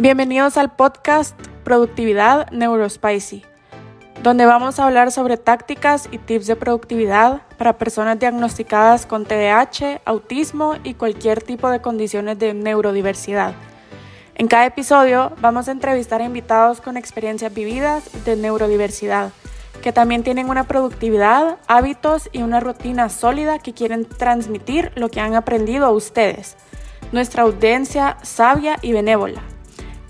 Bienvenidos 0.00 0.56
al 0.58 0.70
podcast 0.70 1.36
Productividad 1.64 2.52
Neurospicy, 2.52 3.42
donde 4.22 4.46
vamos 4.46 4.78
a 4.78 4.86
hablar 4.86 5.10
sobre 5.10 5.36
tácticas 5.38 6.08
y 6.12 6.18
tips 6.18 6.46
de 6.46 6.54
productividad 6.54 7.42
para 7.56 7.78
personas 7.78 8.16
diagnosticadas 8.16 9.06
con 9.06 9.24
TDAH, 9.24 10.02
autismo 10.04 10.76
y 10.84 10.94
cualquier 10.94 11.42
tipo 11.42 11.68
de 11.68 11.80
condiciones 11.80 12.38
de 12.38 12.54
neurodiversidad. 12.54 13.54
En 14.36 14.46
cada 14.46 14.66
episodio 14.66 15.32
vamos 15.40 15.66
a 15.66 15.72
entrevistar 15.72 16.22
a 16.22 16.26
invitados 16.26 16.80
con 16.80 16.96
experiencias 16.96 17.52
vividas 17.52 18.08
de 18.24 18.36
neurodiversidad, 18.36 19.32
que 19.82 19.92
también 19.92 20.22
tienen 20.22 20.48
una 20.48 20.62
productividad, 20.62 21.58
hábitos 21.66 22.30
y 22.30 22.42
una 22.42 22.60
rutina 22.60 23.08
sólida 23.08 23.58
que 23.58 23.74
quieren 23.74 24.04
transmitir 24.04 24.92
lo 24.94 25.08
que 25.08 25.20
han 25.20 25.34
aprendido 25.34 25.86
a 25.86 25.90
ustedes, 25.90 26.56
nuestra 27.10 27.42
audiencia 27.42 28.16
sabia 28.22 28.78
y 28.80 28.92
benévola. 28.92 29.42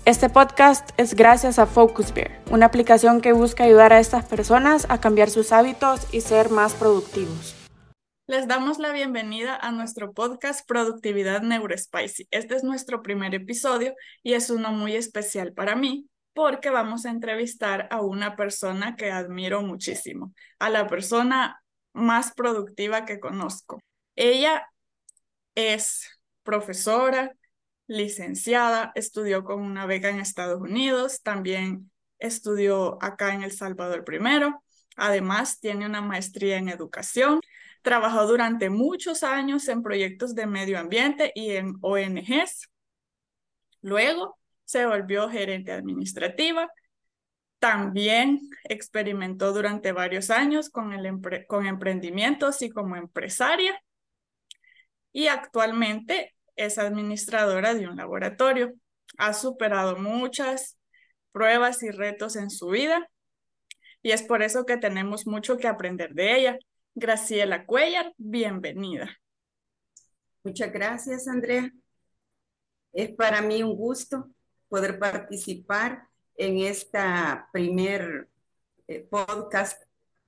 Este 0.09 0.27
podcast 0.27 0.89
es 0.97 1.13
gracias 1.13 1.59
a 1.59 1.67
FocusBear, 1.67 2.41
una 2.49 2.65
aplicación 2.65 3.21
que 3.21 3.31
busca 3.31 3.65
ayudar 3.65 3.93
a 3.93 3.99
estas 3.99 4.25
personas 4.25 4.87
a 4.89 4.99
cambiar 4.99 5.29
sus 5.29 5.51
hábitos 5.51 6.11
y 6.11 6.21
ser 6.21 6.49
más 6.49 6.73
productivos. 6.73 7.55
Les 8.25 8.47
damos 8.47 8.79
la 8.79 8.91
bienvenida 8.91 9.55
a 9.55 9.71
nuestro 9.71 10.11
podcast 10.13 10.67
Productividad 10.67 11.43
Neurospicy. 11.43 12.27
Este 12.31 12.55
es 12.55 12.63
nuestro 12.63 13.03
primer 13.03 13.35
episodio 13.35 13.93
y 14.23 14.33
es 14.33 14.49
uno 14.49 14.71
muy 14.71 14.95
especial 14.95 15.53
para 15.53 15.75
mí 15.75 16.07
porque 16.33 16.71
vamos 16.71 17.05
a 17.05 17.11
entrevistar 17.11 17.87
a 17.91 18.01
una 18.01 18.35
persona 18.35 18.95
que 18.95 19.11
admiro 19.11 19.61
muchísimo, 19.61 20.33
a 20.57 20.71
la 20.71 20.87
persona 20.87 21.61
más 21.93 22.33
productiva 22.33 23.05
que 23.05 23.19
conozco. 23.19 23.79
Ella 24.15 24.67
es 25.53 26.09
profesora, 26.41 27.35
licenciada, 27.89 28.91
estudió 28.93 29.43
con 29.43 29.61
una 29.63 29.87
beca 29.87 30.09
en 30.09 30.19
Estados 30.19 30.61
Unidos, 30.61 31.23
también 31.23 31.91
estudió 32.19 33.03
acá 33.03 33.33
en 33.33 33.41
El 33.41 33.51
Salvador 33.51 34.05
primero, 34.05 34.63
además 34.95 35.59
tiene 35.59 35.87
una 35.87 35.99
maestría 35.99 36.57
en 36.57 36.69
educación, 36.69 37.41
trabajó 37.81 38.27
durante 38.27 38.69
muchos 38.69 39.23
años 39.23 39.67
en 39.67 39.81
proyectos 39.81 40.35
de 40.35 40.45
medio 40.45 40.77
ambiente 40.77 41.31
y 41.33 41.51
en 41.55 41.73
ONGs, 41.81 42.69
luego 43.81 44.37
se 44.65 44.85
volvió 44.85 45.27
gerente 45.27 45.71
administrativa, 45.71 46.69
también 47.57 48.39
experimentó 48.65 49.51
durante 49.51 49.93
varios 49.93 50.29
años 50.29 50.69
con, 50.69 50.93
el 50.93 51.19
con 51.47 51.65
emprendimientos 51.65 52.61
y 52.61 52.69
como 52.69 52.95
empresaria 52.95 53.81
y 55.11 55.25
actualmente 55.25 56.35
es 56.59 56.77
administradora 56.77 57.73
de 57.73 57.87
un 57.87 57.95
laboratorio. 57.95 58.73
Ha 59.17 59.33
superado 59.33 59.97
muchas 59.97 60.77
pruebas 61.31 61.81
y 61.83 61.89
retos 61.89 62.35
en 62.35 62.49
su 62.49 62.67
vida 62.67 63.09
y 64.01 64.11
es 64.11 64.23
por 64.23 64.43
eso 64.43 64.65
que 64.65 64.75
tenemos 64.75 65.25
mucho 65.25 65.57
que 65.57 65.67
aprender 65.67 66.13
de 66.13 66.37
ella. 66.37 66.59
Graciela 66.95 67.65
Cuellar, 67.65 68.13
bienvenida. 68.17 69.09
Muchas 70.43 70.71
gracias, 70.73 71.29
Andrea. 71.29 71.71
Es 72.91 73.11
para 73.11 73.41
mí 73.41 73.63
un 73.63 73.75
gusto 73.75 74.29
poder 74.67 74.99
participar 74.99 76.07
en 76.35 76.57
esta 76.57 77.47
primer 77.53 78.27
eh, 78.87 79.07
podcast 79.09 79.81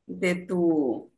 de 0.06 0.36
tu 0.36 1.11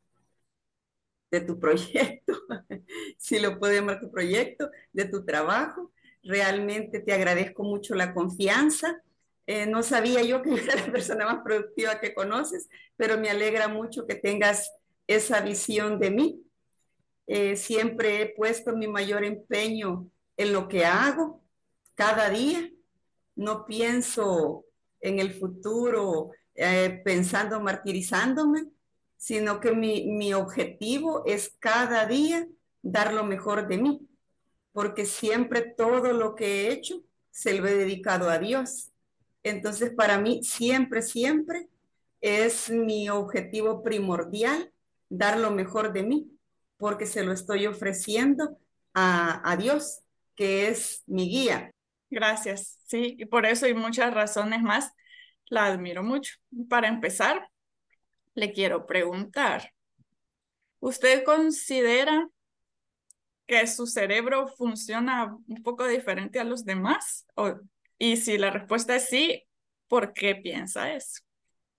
de 1.33 1.41
tu 1.41 1.59
proyecto, 1.59 2.33
si 3.17 3.39
lo 3.39 3.57
puedo 3.57 3.73
llamar 3.73 3.99
tu 3.99 4.11
proyecto, 4.11 4.69
de 4.91 5.05
tu 5.05 5.25
trabajo. 5.25 5.91
Realmente 6.21 6.99
te 6.99 7.11
agradezco 7.11 7.63
mucho 7.63 7.95
la 7.95 8.13
confianza. 8.13 9.01
Eh, 9.47 9.65
no 9.65 9.81
sabía 9.81 10.21
yo 10.21 10.43
que 10.43 10.53
era 10.63 10.75
la 10.75 10.91
persona 10.91 11.25
más 11.25 11.43
productiva 11.43 11.99
que 11.99 12.13
conoces, 12.13 12.69
pero 12.95 13.17
me 13.17 13.31
alegra 13.31 13.67
mucho 13.67 14.05
que 14.05 14.13
tengas 14.13 14.71
esa 15.07 15.41
visión 15.41 15.99
de 15.99 16.11
mí. 16.11 16.43
Eh, 17.25 17.55
siempre 17.55 18.21
he 18.21 18.25
puesto 18.35 18.75
mi 18.75 18.87
mayor 18.87 19.23
empeño 19.23 20.07
en 20.37 20.53
lo 20.53 20.67
que 20.67 20.85
hago 20.85 21.43
cada 21.95 22.29
día. 22.29 22.69
No 23.35 23.65
pienso 23.65 24.65
en 25.01 25.17
el 25.17 25.33
futuro 25.33 26.29
eh, 26.53 27.01
pensando 27.03 27.59
martirizándome, 27.59 28.67
sino 29.23 29.61
que 29.61 29.71
mi, 29.71 30.33
objetivo 30.33 31.23
es 31.25 31.55
cada 31.59 32.05
día 32.05 32.45
dar 32.81 33.13
lo 33.13 33.23
mejor 33.23 33.69
de 33.69 33.77
mí, 33.77 34.09
porque 34.73 35.05
siempre 35.05 35.61
todo 35.61 36.11
lo 36.11 36.35
que 36.35 36.45
he 36.67 36.73
hecho 36.73 37.01
se 37.31 37.53
lo 37.53 37.65
he 37.65 37.73
dedicado 37.73 38.29
a 38.29 38.37
Dios. 38.37 38.91
Entonces, 39.41 39.91
para 39.95 40.17
mí, 40.17 40.43
siempre, 40.43 41.01
siempre 41.01 41.69
es 42.19 42.69
mi 42.69 43.07
objetivo 43.07 43.81
primordial 43.81 44.73
dar 45.07 45.39
lo 45.39 45.51
mejor 45.51 45.93
de 45.93 46.03
mí, 46.03 46.29
porque 46.75 47.05
se 47.05 47.23
lo 47.23 47.31
estoy 47.31 47.65
ofreciendo 47.65 48.57
a, 48.93 49.49
a 49.49 49.55
Dios, 49.55 50.01
que 50.35 50.67
es 50.67 51.01
mi 51.07 51.29
guía. 51.29 51.71
Gracias, 52.09 52.77
sí, 52.87 53.15
y 53.17 53.23
por 53.23 53.45
eso 53.45 53.67
y 53.67 53.73
muchas 53.73 54.13
razones 54.13 54.61
más 54.61 54.91
la 55.45 55.67
admiro 55.67 56.03
mucho. 56.03 56.33
Para 56.67 56.89
empezar, 56.89 57.47
le 58.33 58.51
quiero 58.51 58.85
preguntar, 58.85 59.73
¿usted 60.79 61.23
considera 61.23 62.29
que 63.45 63.67
su 63.67 63.87
cerebro 63.87 64.47
funciona 64.47 65.37
un 65.47 65.63
poco 65.63 65.87
diferente 65.87 66.39
a 66.39 66.43
los 66.43 66.65
demás? 66.65 67.25
y 67.99 68.17
si 68.17 68.37
la 68.37 68.49
respuesta 68.49 68.95
es 68.95 69.07
sí, 69.09 69.43
¿por 69.87 70.13
qué 70.13 70.35
piensa 70.35 70.93
eso? 70.93 71.21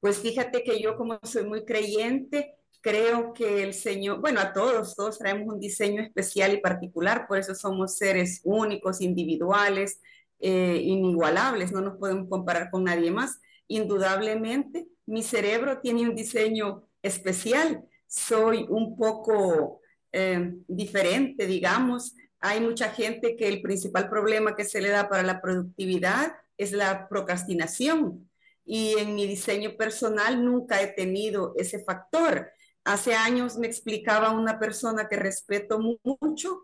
Pues 0.01 0.19
fíjate 0.19 0.63
que 0.63 0.81
yo 0.81 0.97
como 0.97 1.19
soy 1.23 1.45
muy 1.45 1.65
creyente, 1.65 2.55
creo 2.81 3.33
que 3.33 3.63
el 3.63 3.73
Señor, 3.73 4.21
bueno, 4.21 4.41
a 4.41 4.53
todos, 4.53 4.95
todos 4.95 5.19
traemos 5.19 5.53
un 5.53 5.59
diseño 5.59 6.03
especial 6.03 6.53
y 6.53 6.61
particular, 6.61 7.27
por 7.27 7.39
eso 7.39 7.55
somos 7.55 7.97
seres 7.97 8.41
únicos, 8.45 9.01
individuales, 9.01 10.01
eh, 10.39 10.81
inigualables, 10.83 11.73
no 11.73 11.81
nos 11.81 11.97
podemos 11.97 12.29
comparar 12.29 12.71
con 12.71 12.85
nadie 12.85 13.11
más. 13.11 13.41
Indudablemente, 13.67 14.87
mi 15.07 15.23
cerebro 15.23 15.81
tiene 15.81 16.09
un 16.09 16.15
diseño 16.15 16.89
especial, 17.03 17.85
soy 18.07 18.67
un 18.69 18.97
poco 18.97 19.81
eh, 20.13 20.53
diferente, 20.69 21.47
digamos. 21.47 22.15
Hay 22.41 22.61
mucha 22.61 22.91
gente 22.91 23.37
que 23.37 23.49
el 23.49 23.63
principal 23.63 24.09
problema 24.09 24.55
que 24.55 24.65
se 24.65 24.81
le 24.81 24.91
da 24.91 25.09
para 25.09 25.23
la 25.23 25.41
productividad 25.41 26.33
es 26.57 26.73
la 26.73 27.09
procrastinación. 27.09 28.31
Y 28.65 28.95
en 28.99 29.15
mi 29.15 29.27
diseño 29.27 29.77
personal 29.77 30.45
nunca 30.45 30.81
he 30.81 30.89
tenido 30.89 31.53
ese 31.57 31.83
factor. 31.85 32.51
Hace 32.85 33.15
años 33.15 33.59
me 33.59 33.67
explicaba 33.67 34.31
una 34.31 34.59
persona 34.59 35.09
que 35.09 35.17
respeto 35.17 35.79
mucho 35.79 36.63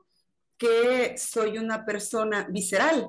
que 0.56 1.16
soy 1.16 1.56
una 1.56 1.86
persona 1.86 2.46
visceral, 2.50 3.08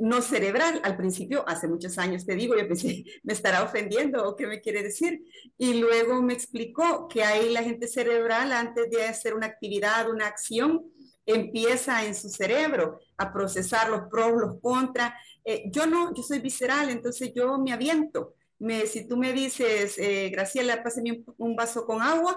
no 0.00 0.22
cerebral. 0.22 0.80
Al 0.84 0.96
principio, 0.96 1.44
hace 1.48 1.68
muchos 1.68 1.98
años 1.98 2.26
te 2.26 2.34
digo, 2.34 2.56
yo 2.56 2.66
pensé, 2.66 3.04
me 3.22 3.32
estará 3.32 3.62
ofendiendo 3.62 4.26
o 4.26 4.36
qué 4.36 4.46
me 4.46 4.60
quiere 4.60 4.82
decir. 4.82 5.22
Y 5.56 5.74
luego 5.74 6.22
me 6.22 6.34
explicó 6.34 7.08
que 7.08 7.24
ahí 7.24 7.50
la 7.52 7.62
gente 7.62 7.88
cerebral, 7.88 8.52
antes 8.52 8.90
de 8.90 9.04
hacer 9.04 9.34
una 9.34 9.46
actividad, 9.46 10.10
una 10.10 10.26
acción, 10.26 10.84
empieza 11.26 12.04
en 12.04 12.14
su 12.14 12.30
cerebro 12.30 13.00
a 13.18 13.32
procesar 13.32 13.90
los 13.90 14.08
pros, 14.10 14.32
los 14.32 14.60
contras. 14.60 15.12
Eh, 15.44 15.64
yo 15.70 15.86
no, 15.86 16.14
yo 16.14 16.22
soy 16.22 16.38
visceral, 16.38 16.88
entonces 16.90 17.32
yo 17.34 17.58
me 17.58 17.72
aviento. 17.72 18.34
Me, 18.58 18.86
si 18.86 19.06
tú 19.06 19.16
me 19.16 19.32
dices, 19.32 19.98
eh, 19.98 20.30
Graciela, 20.30 20.82
pásame 20.82 21.12
un, 21.12 21.34
un 21.36 21.56
vaso 21.56 21.86
con 21.86 22.02
agua, 22.02 22.36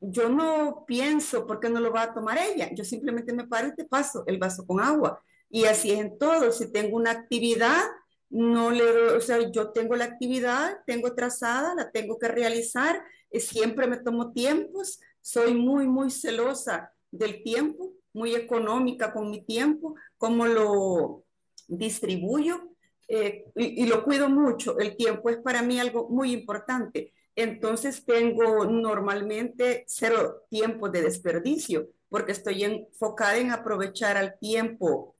yo 0.00 0.28
no 0.28 0.84
pienso 0.84 1.46
por 1.46 1.60
qué 1.60 1.68
no 1.68 1.78
lo 1.78 1.92
va 1.92 2.02
a 2.02 2.14
tomar 2.14 2.38
ella. 2.38 2.70
Yo 2.74 2.84
simplemente 2.84 3.32
me 3.32 3.46
paro 3.46 3.68
y 3.68 3.76
te 3.76 3.84
paso 3.84 4.24
el 4.26 4.38
vaso 4.38 4.66
con 4.66 4.80
agua 4.80 5.22
y 5.48 5.64
así 5.64 5.92
es 5.92 6.00
en 6.00 6.18
todo. 6.18 6.52
Si 6.52 6.72
tengo 6.72 6.96
una 6.96 7.12
actividad, 7.12 7.82
no 8.30 8.70
le 8.70 8.84
o 9.16 9.20
sea, 9.20 9.50
yo 9.50 9.70
tengo 9.70 9.96
la 9.96 10.04
actividad, 10.04 10.78
tengo 10.86 11.14
trazada, 11.14 11.74
la 11.74 11.90
tengo 11.90 12.18
que 12.18 12.28
realizar, 12.28 13.02
y 13.30 13.40
siempre 13.40 13.86
me 13.86 13.98
tomo 13.98 14.32
tiempos, 14.32 15.00
soy 15.20 15.54
muy, 15.54 15.86
muy 15.86 16.10
celosa 16.10 16.92
del 17.10 17.42
tiempo, 17.42 17.92
muy 18.12 18.34
económica 18.34 19.12
con 19.12 19.30
mi 19.30 19.44
tiempo, 19.44 19.94
cómo 20.16 20.46
lo 20.46 21.24
distribuyo 21.68 22.70
eh, 23.08 23.46
y, 23.54 23.82
y 23.82 23.86
lo 23.86 24.04
cuido 24.04 24.28
mucho. 24.28 24.78
El 24.78 24.96
tiempo 24.96 25.30
es 25.30 25.38
para 25.38 25.62
mí 25.62 25.78
algo 25.78 26.08
muy 26.08 26.32
importante. 26.32 27.12
Entonces 27.34 28.04
tengo 28.04 28.64
normalmente 28.64 29.84
cero 29.86 30.44
tiempo 30.48 30.88
de 30.88 31.02
desperdicio 31.02 31.88
porque 32.08 32.32
estoy 32.32 32.64
enfocada 32.64 33.36
en 33.36 33.50
aprovechar 33.50 34.16
al 34.16 34.38
tiempo 34.38 35.15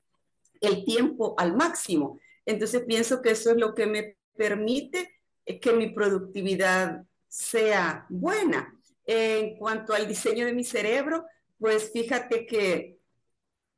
el 0.61 0.85
tiempo 0.85 1.35
al 1.38 1.56
máximo. 1.56 2.20
Entonces 2.44 2.85
pienso 2.87 3.23
que 3.23 3.31
eso 3.31 3.50
es 3.50 3.56
lo 3.56 3.75
que 3.75 3.87
me 3.87 4.17
permite 4.37 5.20
eh, 5.44 5.61
que 5.61 5.73
mi 5.73 5.91
productividad 5.91 7.03
sea 7.29 8.06
buena. 8.08 8.73
En 9.05 9.56
cuanto 9.56 9.94
al 9.94 10.08
diseño 10.08 10.47
de 10.47 10.53
mi 10.53 10.64
cerebro, 10.64 11.25
pues 11.58 11.93
fíjate 11.93 12.47
que 12.47 12.99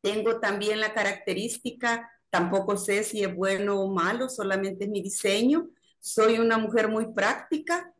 tengo 0.00 0.40
también 0.40 0.80
la 0.80 0.94
característica 0.94 2.10
tampoco 2.30 2.76
sé 2.76 3.04
si 3.04 3.22
es 3.22 3.34
bueno 3.34 3.80
o 3.80 3.88
malo, 3.88 4.28
solamente 4.28 4.84
es 4.84 4.90
mi 4.90 5.02
diseño. 5.02 5.68
Soy 6.00 6.38
una 6.38 6.58
mujer 6.58 6.88
muy 6.88 7.12
práctica, 7.12 7.92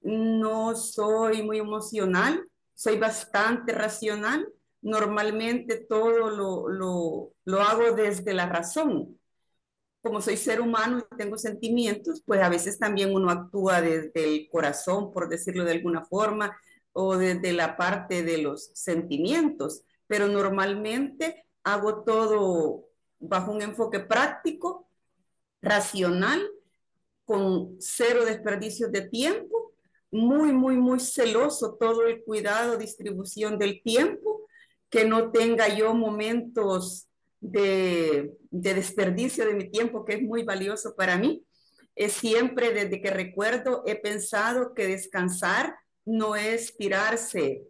no 0.00 0.74
soy 0.74 1.42
muy 1.42 1.58
emocional, 1.58 2.44
soy 2.74 2.98
bastante 2.98 3.72
racional. 3.72 4.46
Normalmente 4.84 5.76
todo 5.76 6.30
lo, 6.30 6.68
lo, 6.68 7.32
lo 7.44 7.60
hago 7.60 7.92
desde 7.96 8.34
la 8.34 8.46
razón. 8.46 9.18
Como 10.02 10.20
soy 10.20 10.36
ser 10.36 10.60
humano 10.60 10.98
y 10.98 11.16
tengo 11.16 11.38
sentimientos, 11.38 12.22
pues 12.26 12.42
a 12.42 12.50
veces 12.50 12.78
también 12.78 13.14
uno 13.14 13.30
actúa 13.30 13.80
desde 13.80 14.24
el 14.24 14.48
corazón, 14.50 15.10
por 15.10 15.28
decirlo 15.30 15.64
de 15.64 15.72
alguna 15.72 16.04
forma, 16.04 16.54
o 16.92 17.16
desde 17.16 17.54
la 17.54 17.76
parte 17.76 18.22
de 18.22 18.38
los 18.38 18.70
sentimientos, 18.74 19.82
pero 20.06 20.28
normalmente 20.28 21.46
hago 21.64 22.04
todo 22.04 22.84
bajo 23.18 23.52
un 23.52 23.62
enfoque 23.62 24.00
práctico, 24.00 24.86
racional, 25.62 26.46
con 27.24 27.76
cero 27.80 28.24
desperdicios 28.26 28.92
de 28.92 29.08
tiempo, 29.08 29.72
muy, 30.10 30.52
muy, 30.52 30.76
muy 30.76 31.00
celoso 31.00 31.74
todo 31.74 32.06
el 32.06 32.22
cuidado, 32.22 32.76
distribución 32.76 33.58
del 33.58 33.82
tiempo, 33.82 34.33
que 34.94 35.04
no 35.04 35.32
tenga 35.32 35.66
yo 35.66 35.92
momentos 35.92 37.08
de, 37.40 38.30
de 38.48 38.74
desperdicio 38.74 39.44
de 39.44 39.54
mi 39.54 39.68
tiempo, 39.68 40.04
que 40.04 40.14
es 40.14 40.22
muy 40.22 40.44
valioso 40.44 40.94
para 40.94 41.18
mí. 41.18 41.44
Es 41.96 42.12
siempre 42.12 42.72
desde 42.72 43.02
que 43.02 43.10
recuerdo 43.10 43.82
he 43.86 43.96
pensado 43.96 44.72
que 44.72 44.86
descansar 44.86 45.74
no 46.04 46.36
es 46.36 46.76
tirarse 46.76 47.64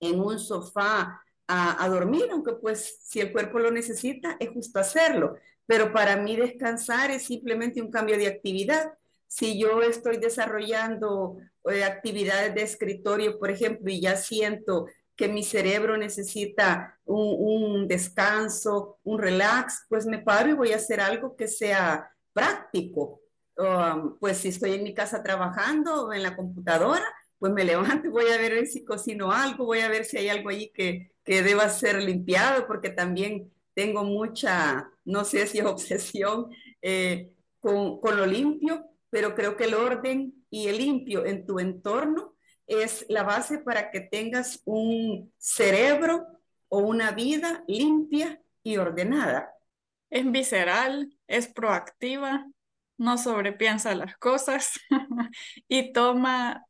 en 0.00 0.20
un 0.20 0.38
sofá 0.38 1.22
a, 1.46 1.86
dormir, 1.90 2.28
aunque 2.32 2.54
pues 2.54 3.00
si 3.02 3.20
el 3.20 3.30
cuerpo 3.30 3.58
lo 3.58 3.70
necesita, 3.70 4.38
es 4.40 4.48
justo 4.48 4.78
hacerlo. 4.78 5.36
Pero 5.66 5.92
para 5.92 6.16
mí 6.16 6.34
descansar 6.34 7.10
es 7.10 7.24
simplemente 7.24 7.82
un 7.82 7.90
cambio 7.90 8.16
de 8.16 8.28
actividad. 8.28 8.94
Si 9.26 9.60
yo 9.60 9.82
estoy 9.82 10.16
desarrollando 10.16 11.36
eh, 11.70 11.84
actividades 11.84 12.54
de 12.54 12.62
escritorio, 12.62 13.38
por 13.38 13.50
ejemplo, 13.50 13.92
y 13.92 14.00
ya 14.00 14.16
siento 14.16 14.86
que 15.16 15.28
mi 15.28 15.42
cerebro 15.42 15.96
necesita 15.96 16.98
un, 17.04 17.86
descanso, 17.88 18.98
un 19.04 19.18
relax, 19.18 19.84
pues 19.88 20.06
me 20.06 20.18
paro 20.18 20.50
y 20.50 20.54
voy 20.54 20.72
a 20.72 20.76
hacer 20.76 21.00
algo 21.00 21.36
que 21.36 21.48
sea 21.48 22.10
práctico. 22.32 23.20
Um, 23.56 24.18
pues 24.18 24.38
si 24.38 24.48
estoy 24.48 24.72
en 24.72 24.82
mi 24.82 24.94
casa 24.94 25.22
trabajando 25.22 26.12
en 26.12 26.22
la 26.22 26.34
computadora, 26.34 27.04
pues 27.38 27.52
me 27.52 27.64
levanto 27.64 28.10
voy 28.10 28.30
a 28.30 28.38
ver 28.38 28.66
si 28.66 28.84
cocino 28.84 29.30
algo, 29.30 29.66
voy 29.66 29.80
a 29.80 29.88
ver 29.88 30.04
si 30.04 30.16
hay 30.16 30.28
algo 30.28 30.48
ahí 30.48 30.70
que, 30.70 31.12
que 31.24 31.42
deba 31.42 31.68
ser 31.68 32.02
limpiado, 32.02 32.66
porque 32.66 32.90
también 32.90 33.52
tengo 33.74 34.04
mucha, 34.04 34.90
no 35.04 35.24
sé 35.24 35.46
si 35.46 35.58
es 35.58 35.64
obsesión 35.66 36.48
eh, 36.80 37.32
con, 37.60 38.00
con 38.00 38.16
lo 38.16 38.26
limpio, 38.26 38.86
pero 39.10 39.34
creo 39.34 39.56
que 39.56 39.64
el 39.64 39.74
orden 39.74 40.46
y 40.48 40.68
el 40.68 40.78
limpio 40.78 41.26
en 41.26 41.46
tu 41.46 41.58
entorno 41.58 42.31
es 42.66 43.04
la 43.08 43.22
base 43.22 43.58
para 43.58 43.90
que 43.90 44.00
tengas 44.00 44.62
un 44.64 45.32
cerebro 45.38 46.26
o 46.68 46.78
una 46.78 47.12
vida 47.12 47.64
limpia 47.66 48.40
y 48.62 48.76
ordenada. 48.76 49.52
Es 50.10 50.30
visceral, 50.30 51.12
es 51.26 51.48
proactiva, 51.48 52.46
no 52.98 53.18
sobrepiensa 53.18 53.94
las 53.94 54.16
cosas 54.16 54.80
y 55.68 55.92
toma 55.92 56.66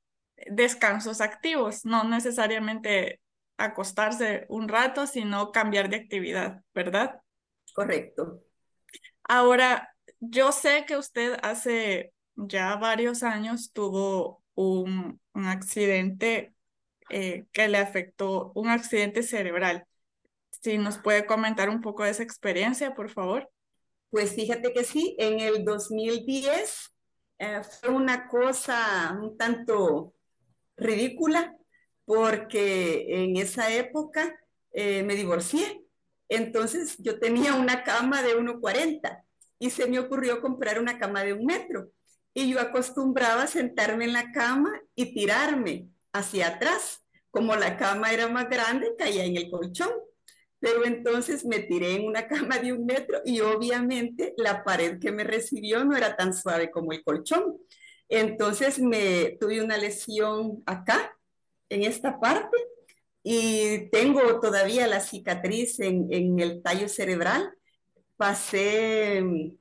descansos 0.47 1.21
activos, 1.21 1.85
no 1.85 2.05
necesariamente 2.05 3.21
acostarse 3.59 4.47
un 4.49 4.69
rato, 4.69 5.07
sino 5.07 5.53
cambiar 5.53 5.89
de 5.89 5.97
actividad, 5.97 6.63
¿verdad? 6.75 7.21
Correcto. 7.75 8.43
Ahora, 9.25 9.95
yo 10.21 10.53
sé 10.53 10.85
que 10.87 10.97
usted 10.97 11.39
hace 11.43 12.13
ya 12.35 12.77
varios 12.77 13.23
años 13.23 13.73
tuvo 13.73 14.42
un, 14.55 15.21
accidente 15.35 16.55
eh, 17.11 17.47
que 17.53 17.69
le 17.69 17.79
afectó, 17.79 18.53
un 18.55 18.69
accidente 18.69 19.23
cerebral. 19.23 19.87
Si 20.51 20.79
nos 20.79 20.99
puede 20.99 21.27
comentar 21.27 21.69
un 21.69 21.81
poco 21.81 22.05
de 22.05 22.11
esa 22.11 22.23
experiencia, 22.23 22.95
por 22.95 23.11
favor. 23.11 23.51
Pues 24.11 24.35
fíjate 24.35 24.73
que 24.73 24.85
sí, 24.85 25.17
en 25.19 25.41
el 25.41 25.65
2010 25.65 26.95
eh, 27.39 27.61
fue 27.81 27.91
una 27.91 28.29
cosa 28.29 29.19
un 29.21 29.37
tanto 29.37 30.15
ridícula 30.77 31.57
porque 32.05 33.25
en 33.25 33.37
esa 33.37 33.73
época 33.73 34.39
eh, 34.73 35.03
me 35.03 35.15
divorcié. 35.15 35.83
Entonces 36.29 36.97
yo 36.99 37.19
tenía 37.19 37.55
una 37.55 37.85
cama 37.85 38.23
de 38.23 38.37
1,40 38.37 39.23
y 39.59 39.71
se 39.71 39.87
me 39.87 39.99
ocurrió 39.99 40.41
comprar 40.41 40.81
una 40.81 40.99
cama 40.99 41.23
de 41.23 41.33
un 41.33 41.45
metro. 41.45 41.91
Y 42.35 42.51
yo 42.51 42.61
acostumbraba 42.61 43.43
a 43.45 43.47
sentarme 43.47 44.07
en 44.07 44.15
la 44.15 44.33
cama 44.33 44.81
y 44.95 45.15
tirarme 45.15 45.89
hacia 46.13 46.49
atrás. 46.49 47.05
Como 47.31 47.57
la 47.57 47.77
cama 47.77 48.13
era 48.13 48.29
más 48.29 48.49
grande, 48.49 48.95
caía 48.99 49.25
en 49.25 49.37
el 49.37 49.51
colchón. 49.51 49.91
Pero 50.61 50.85
entonces 50.85 51.45
me 51.45 51.61
tiré 51.61 51.95
en 51.97 52.07
una 52.07 52.27
cama 52.29 52.59
de 52.59 52.73
un 52.73 52.87
metro 52.87 53.21
y 53.25 53.41
obviamente 53.41 54.35
la 54.37 54.65
pared 54.65 54.99
que 55.01 55.13
me 55.13 55.25
recibió 55.25 55.85
no 55.85 55.97
era 55.97 56.17
tan 56.17 56.35
suave 56.35 56.71
como 56.71 56.93
el 56.93 57.03
colchón. 57.05 57.59
Entonces 58.09 58.79
me 58.79 59.39
tuve 59.41 59.63
una 59.63 59.79
lesión 59.79 60.63
acá, 60.67 61.17
en 61.71 61.85
esta 61.85 62.21
parte, 62.21 62.57
y 63.23 63.89
tengo 63.91 64.41
todavía 64.41 64.87
la 64.87 65.01
cicatriz 65.01 65.81
en, 65.81 66.09
en 66.13 66.39
el 66.41 66.63
tallo 66.63 66.89
cerebral. 66.89 67.55
Pasé 68.19 69.23
mm, 69.23 69.53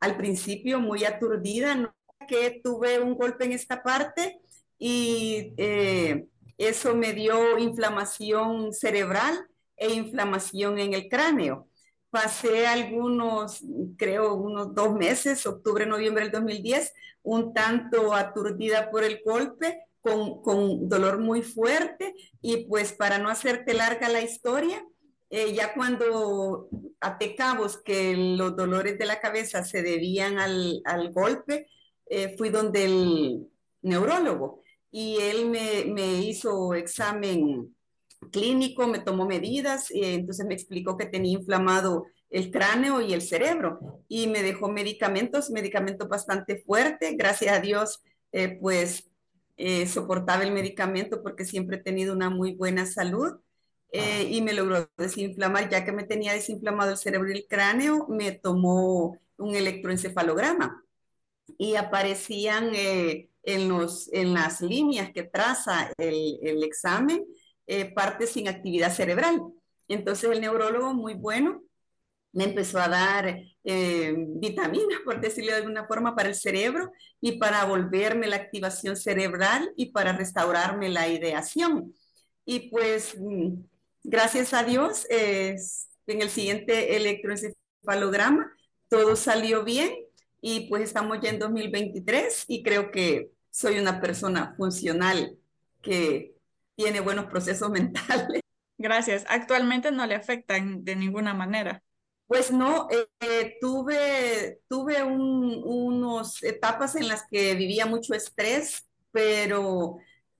al 0.00 0.16
principio 0.18 0.80
muy 0.80 1.04
aturdida, 1.04 1.74
¿no? 1.74 1.95
Que 2.26 2.60
tuve 2.62 2.98
un 3.00 3.14
golpe 3.14 3.44
en 3.44 3.52
esta 3.52 3.82
parte 3.82 4.40
y 4.78 5.52
eh, 5.56 6.26
eso 6.58 6.94
me 6.94 7.12
dio 7.12 7.58
inflamación 7.58 8.72
cerebral 8.72 9.46
e 9.76 9.92
inflamación 9.92 10.78
en 10.78 10.94
el 10.94 11.08
cráneo. 11.08 11.68
Pasé 12.10 12.66
algunos, 12.66 13.62
creo, 13.96 14.34
unos 14.34 14.74
dos 14.74 14.94
meses, 14.94 15.46
octubre, 15.46 15.86
noviembre 15.86 16.24
del 16.24 16.32
2010, 16.32 16.94
un 17.22 17.52
tanto 17.52 18.14
aturdida 18.14 18.90
por 18.90 19.04
el 19.04 19.20
golpe, 19.24 19.82
con, 20.00 20.40
con 20.40 20.88
dolor 20.88 21.18
muy 21.18 21.42
fuerte 21.42 22.14
y 22.40 22.66
pues 22.66 22.92
para 22.92 23.18
no 23.18 23.28
hacerte 23.28 23.74
larga 23.74 24.08
la 24.08 24.22
historia, 24.22 24.86
eh, 25.30 25.52
ya 25.52 25.74
cuando 25.74 26.68
atecamos 27.00 27.76
que 27.82 28.16
los 28.16 28.54
dolores 28.56 28.98
de 28.98 29.06
la 29.06 29.20
cabeza 29.20 29.64
se 29.64 29.82
debían 29.82 30.38
al, 30.38 30.80
al 30.84 31.12
golpe, 31.12 31.68
eh, 32.06 32.34
fui 32.36 32.50
donde 32.50 32.84
el 32.84 33.46
neurólogo 33.82 34.62
y 34.90 35.18
él 35.20 35.50
me, 35.50 35.84
me 35.86 36.22
hizo 36.22 36.74
examen 36.74 37.74
clínico, 38.30 38.86
me 38.86 38.98
tomó 38.98 39.26
medidas, 39.26 39.90
y 39.90 40.04
entonces 40.04 40.46
me 40.46 40.54
explicó 40.54 40.96
que 40.96 41.06
tenía 41.06 41.32
inflamado 41.32 42.06
el 42.30 42.50
cráneo 42.50 43.00
y 43.00 43.12
el 43.12 43.22
cerebro 43.22 44.02
y 44.08 44.26
me 44.26 44.42
dejó 44.42 44.68
medicamentos, 44.68 45.50
medicamentos 45.50 46.08
bastante 46.08 46.58
fuertes, 46.58 47.16
gracias 47.16 47.56
a 47.56 47.60
Dios, 47.60 48.02
eh, 48.32 48.58
pues 48.60 49.08
eh, 49.56 49.86
soportaba 49.86 50.42
el 50.42 50.52
medicamento 50.52 51.22
porque 51.22 51.44
siempre 51.44 51.76
he 51.76 51.82
tenido 51.82 52.12
una 52.12 52.28
muy 52.30 52.54
buena 52.54 52.84
salud 52.86 53.38
eh, 53.92 54.28
y 54.30 54.42
me 54.42 54.52
logró 54.52 54.90
desinflamar, 54.96 55.70
ya 55.70 55.84
que 55.84 55.92
me 55.92 56.04
tenía 56.04 56.32
desinflamado 56.32 56.92
el 56.92 56.98
cerebro 56.98 57.30
y 57.30 57.38
el 57.38 57.46
cráneo, 57.48 58.06
me 58.08 58.32
tomó 58.32 59.18
un 59.38 59.54
electroencefalograma 59.54 60.85
y 61.58 61.76
aparecían 61.76 62.70
en, 62.74 63.68
los, 63.68 64.12
en 64.12 64.34
las 64.34 64.60
líneas 64.60 65.10
que 65.12 65.24
traza 65.24 65.90
el, 65.98 66.38
el 66.42 66.62
examen 66.62 67.24
partes 67.94 68.30
sin 68.30 68.48
actividad 68.48 68.92
cerebral. 68.92 69.40
Entonces 69.88 70.30
el 70.30 70.40
neurólogo 70.40 70.94
muy 70.94 71.14
bueno 71.14 71.62
me 72.36 72.44
empezó 72.44 72.78
a 72.78 72.88
dar 72.88 73.40
eh, 73.64 74.14
vitaminas, 74.14 75.00
por 75.06 75.22
decirlo 75.22 75.52
de 75.52 75.58
alguna 75.58 75.86
forma, 75.86 76.14
para 76.14 76.28
el 76.28 76.34
cerebro 76.34 76.92
y 77.18 77.38
para 77.38 77.64
volverme 77.64 78.26
la 78.26 78.36
activación 78.36 78.94
cerebral 78.94 79.72
y 79.74 79.86
para 79.86 80.12
restaurarme 80.12 80.90
la 80.90 81.08
ideación. 81.08 81.94
Y 82.44 82.68
pues, 82.68 83.16
mm, 83.18 83.54
gracias 84.04 84.52
a 84.52 84.64
Dios, 84.64 85.06
en 85.08 85.56
el 86.06 86.28
siguiente 86.28 86.96
electroencefalograma 86.96 88.52
todo 88.90 89.16
salió 89.16 89.64
bien 89.64 89.94
y 90.46 90.68
pues 90.68 90.84
estamos 90.84 91.18
ya 91.20 91.30
en 91.30 91.40
2023 91.40 92.44
y 92.46 92.62
creo 92.62 92.92
que 92.92 93.32
soy 93.50 93.80
una 93.80 94.00
persona 94.00 94.54
funcional 94.56 95.36
que 95.82 96.36
tiene 96.76 97.00
buenos 97.00 97.26
procesos 97.26 97.68
mentales. 97.72 98.42
Gracias. 98.78 99.24
Actualmente 99.28 99.90
no 99.90 100.06
le 100.06 100.14
afectan 100.14 100.84
de 100.84 100.94
ninguna 100.94 101.34
manera. 101.34 101.82
Pues 102.28 102.52
no, 102.52 102.86
eh, 103.20 103.56
tuve, 103.60 104.60
tuve 104.68 105.02
unas 105.02 106.40
etapas 106.44 106.94
en 106.94 107.08
las 107.08 107.24
que 107.28 107.56
vivía 107.56 107.86
mucho 107.86 108.14
estrés, 108.14 108.86
pero 109.10 109.96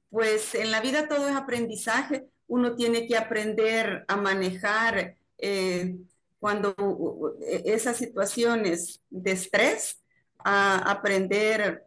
pues 0.08 0.54
en 0.54 0.70
la 0.70 0.80
vida 0.82 1.08
todo 1.08 1.28
es 1.28 1.34
aprendizaje. 1.34 2.28
Uno 2.46 2.76
tiene 2.76 3.08
que 3.08 3.16
aprender 3.16 4.04
a 4.06 4.16
manejar 4.16 5.16
eh, 5.38 5.96
cuando 6.38 7.37
e, 7.40 7.62
esas 7.66 7.97
situaciones 7.97 9.00
de 9.11 9.33
estrés, 9.33 10.02
a 10.45 10.90
aprender 10.90 11.83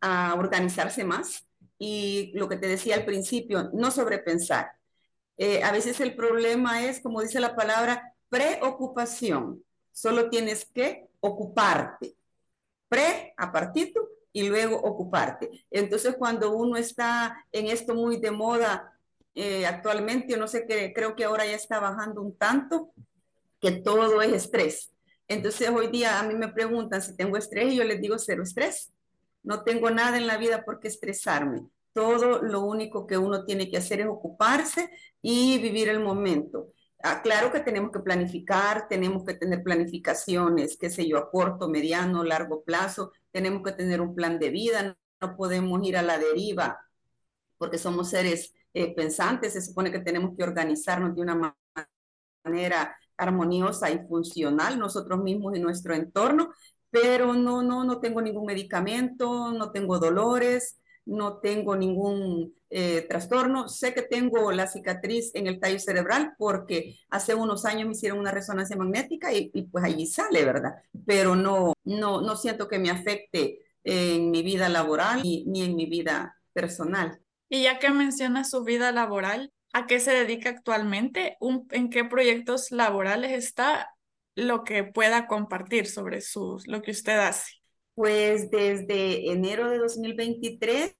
a 0.00 0.34
organizarse 0.34 1.04
más 1.04 1.46
y 1.78 2.32
lo 2.34 2.48
que 2.48 2.56
te 2.56 2.66
decía 2.66 2.96
al 2.96 3.04
principio, 3.04 3.70
no 3.72 3.90
sobrepensar. 3.90 4.72
Eh, 5.36 5.62
a 5.62 5.70
veces 5.70 6.00
el 6.00 6.16
problema 6.16 6.84
es, 6.84 7.00
como 7.00 7.22
dice 7.22 7.38
la 7.38 7.54
palabra, 7.54 8.14
preocupación. 8.28 9.62
Solo 9.92 10.30
tienes 10.30 10.64
que 10.64 11.08
ocuparte. 11.20 12.14
Pre, 12.88 13.34
apartito, 13.36 14.08
y 14.32 14.48
luego 14.48 14.76
ocuparte. 14.76 15.50
Entonces, 15.70 16.16
cuando 16.16 16.56
uno 16.56 16.76
está 16.76 17.44
en 17.52 17.66
esto 17.66 17.94
muy 17.94 18.18
de 18.18 18.30
moda 18.30 18.92
eh, 19.34 19.66
actualmente, 19.66 20.32
yo 20.32 20.38
no 20.38 20.48
sé 20.48 20.66
qué, 20.66 20.92
creo 20.94 21.14
que 21.14 21.24
ahora 21.24 21.44
ya 21.46 21.56
está 21.56 21.80
bajando 21.80 22.22
un 22.22 22.36
tanto, 22.36 22.92
que 23.62 23.70
todo 23.70 24.20
es 24.20 24.32
estrés. 24.32 24.92
Entonces, 25.28 25.70
hoy 25.70 25.86
día 25.86 26.20
a 26.20 26.24
mí 26.24 26.34
me 26.34 26.48
preguntan 26.48 27.00
si 27.00 27.16
tengo 27.16 27.38
estrés 27.38 27.72
y 27.72 27.76
yo 27.76 27.84
les 27.84 28.00
digo 28.02 28.18
cero 28.18 28.42
estrés. 28.42 28.92
No 29.42 29.62
tengo 29.62 29.88
nada 29.90 30.18
en 30.18 30.26
la 30.26 30.36
vida 30.36 30.64
por 30.64 30.80
qué 30.80 30.88
estresarme. 30.88 31.62
Todo 31.94 32.42
lo 32.42 32.60
único 32.60 33.06
que 33.06 33.16
uno 33.16 33.44
tiene 33.44 33.70
que 33.70 33.78
hacer 33.78 34.00
es 34.00 34.08
ocuparse 34.08 34.90
y 35.22 35.58
vivir 35.58 35.88
el 35.88 36.00
momento. 36.00 36.72
Ah, 37.02 37.22
claro 37.22 37.50
que 37.52 37.60
tenemos 37.60 37.90
que 37.92 38.00
planificar, 38.00 38.88
tenemos 38.88 39.24
que 39.24 39.34
tener 39.34 39.62
planificaciones, 39.62 40.76
qué 40.76 40.90
sé 40.90 41.08
yo, 41.08 41.18
a 41.18 41.30
corto, 41.30 41.68
mediano, 41.68 42.22
largo 42.22 42.62
plazo, 42.62 43.12
tenemos 43.30 43.62
que 43.62 43.72
tener 43.72 44.00
un 44.00 44.14
plan 44.14 44.38
de 44.38 44.50
vida, 44.50 44.96
no 45.20 45.36
podemos 45.36 45.84
ir 45.86 45.96
a 45.96 46.02
la 46.02 46.18
deriva 46.18 46.78
porque 47.58 47.78
somos 47.78 48.10
seres 48.10 48.52
eh, 48.74 48.92
pensantes, 48.92 49.52
se 49.52 49.62
supone 49.62 49.92
que 49.92 50.00
tenemos 50.00 50.36
que 50.36 50.42
organizarnos 50.42 51.14
de 51.14 51.22
una 51.22 51.54
manera 52.44 52.96
armoniosa 53.22 53.90
y 53.90 53.98
funcional 54.06 54.78
nosotros 54.78 55.22
mismos 55.22 55.56
y 55.56 55.60
nuestro 55.60 55.94
entorno, 55.94 56.52
pero 56.90 57.34
no, 57.34 57.62
no, 57.62 57.84
no 57.84 58.00
tengo 58.00 58.20
ningún 58.20 58.46
medicamento, 58.46 59.52
no 59.52 59.70
tengo 59.72 59.98
dolores, 59.98 60.78
no 61.04 61.38
tengo 61.38 61.76
ningún 61.76 62.54
eh, 62.70 63.06
trastorno. 63.08 63.68
Sé 63.68 63.94
que 63.94 64.02
tengo 64.02 64.52
la 64.52 64.66
cicatriz 64.66 65.30
en 65.34 65.46
el 65.46 65.58
tallo 65.58 65.78
cerebral 65.78 66.34
porque 66.38 66.96
hace 67.08 67.34
unos 67.34 67.64
años 67.64 67.86
me 67.86 67.92
hicieron 67.92 68.18
una 68.18 68.30
resonancia 68.30 68.76
magnética 68.76 69.32
y, 69.32 69.50
pues 69.70 69.84
allí 69.84 70.06
sale, 70.06 70.44
¿verdad? 70.44 70.74
Pero 71.06 71.34
no, 71.34 71.74
no, 71.84 72.20
no 72.20 72.36
siento 72.36 72.68
que 72.68 72.78
me 72.78 72.90
afecte 72.90 73.60
en 73.84 74.30
mi 74.30 74.42
vida 74.42 74.68
laboral 74.68 75.22
ni, 75.22 75.44
ni 75.46 75.62
en 75.62 75.74
mi 75.74 75.86
vida 75.86 76.36
personal. 76.52 77.20
Y 77.48 77.64
ya 77.64 77.78
que 77.78 77.90
menciona 77.90 78.44
su 78.44 78.64
vida 78.64 78.92
laboral, 78.92 79.52
¿a 79.72 79.86
qué 79.86 80.00
se 80.00 80.12
dedica 80.12 80.50
actualmente? 80.50 81.36
¿En 81.70 81.90
qué 81.90 82.04
proyectos 82.04 82.70
laborales 82.70 83.32
está? 83.32 83.94
Lo 84.34 84.64
que 84.64 84.84
pueda 84.84 85.26
compartir 85.26 85.86
sobre 85.86 86.20
sus, 86.20 86.66
lo 86.66 86.82
que 86.82 86.90
usted 86.90 87.18
hace. 87.18 87.52
Pues 87.94 88.50
desde 88.50 89.30
enero 89.30 89.68
de 89.68 89.78
2023 89.78 90.96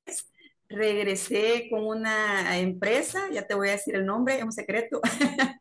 regresé 0.73 1.69
con 1.71 1.87
una 1.87 2.59
empresa, 2.59 3.29
ya 3.31 3.47
te 3.47 3.55
voy 3.55 3.69
a 3.69 3.73
decir 3.73 3.95
el 3.95 4.07
nombre, 4.07 4.37
es 4.37 4.43
un 4.43 4.52
secreto, 4.52 5.00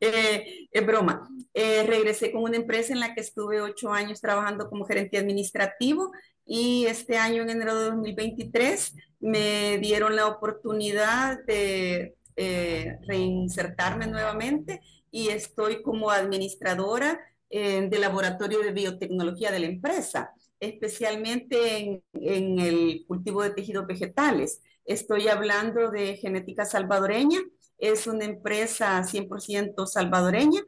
eh, 0.00 0.68
es 0.70 0.86
broma. 0.86 1.28
Eh, 1.52 1.84
regresé 1.86 2.32
con 2.32 2.44
una 2.44 2.56
empresa 2.56 2.92
en 2.92 3.00
la 3.00 3.14
que 3.14 3.20
estuve 3.20 3.60
ocho 3.60 3.92
años 3.92 4.20
trabajando 4.20 4.68
como 4.68 4.84
gerente 4.84 5.18
administrativo 5.18 6.12
y 6.44 6.86
este 6.86 7.18
año, 7.18 7.42
en 7.42 7.50
enero 7.50 7.78
de 7.78 7.86
2023, 7.86 8.94
me 9.20 9.78
dieron 9.78 10.16
la 10.16 10.26
oportunidad 10.26 11.44
de 11.44 12.16
eh, 12.36 12.98
reinsertarme 13.06 14.06
nuevamente 14.06 14.80
y 15.10 15.28
estoy 15.28 15.82
como 15.82 16.10
administradora 16.10 17.20
de 17.50 17.98
laboratorio 17.98 18.60
de 18.60 18.72
biotecnología 18.72 19.52
de 19.52 19.58
la 19.58 19.66
empresa 19.66 20.32
especialmente 20.62 22.00
en, 22.12 22.58
el 22.60 23.04
cultivo 23.08 23.42
de 23.42 23.50
tejidos 23.50 23.84
vegetales. 23.84 24.62
Estoy 24.84 25.26
hablando 25.26 25.90
de 25.90 26.16
Genética 26.16 26.64
Salvadoreña, 26.64 27.40
es 27.78 28.06
una 28.06 28.24
empresa 28.24 29.02
100% 29.02 29.86
salvadoreña 29.86 30.60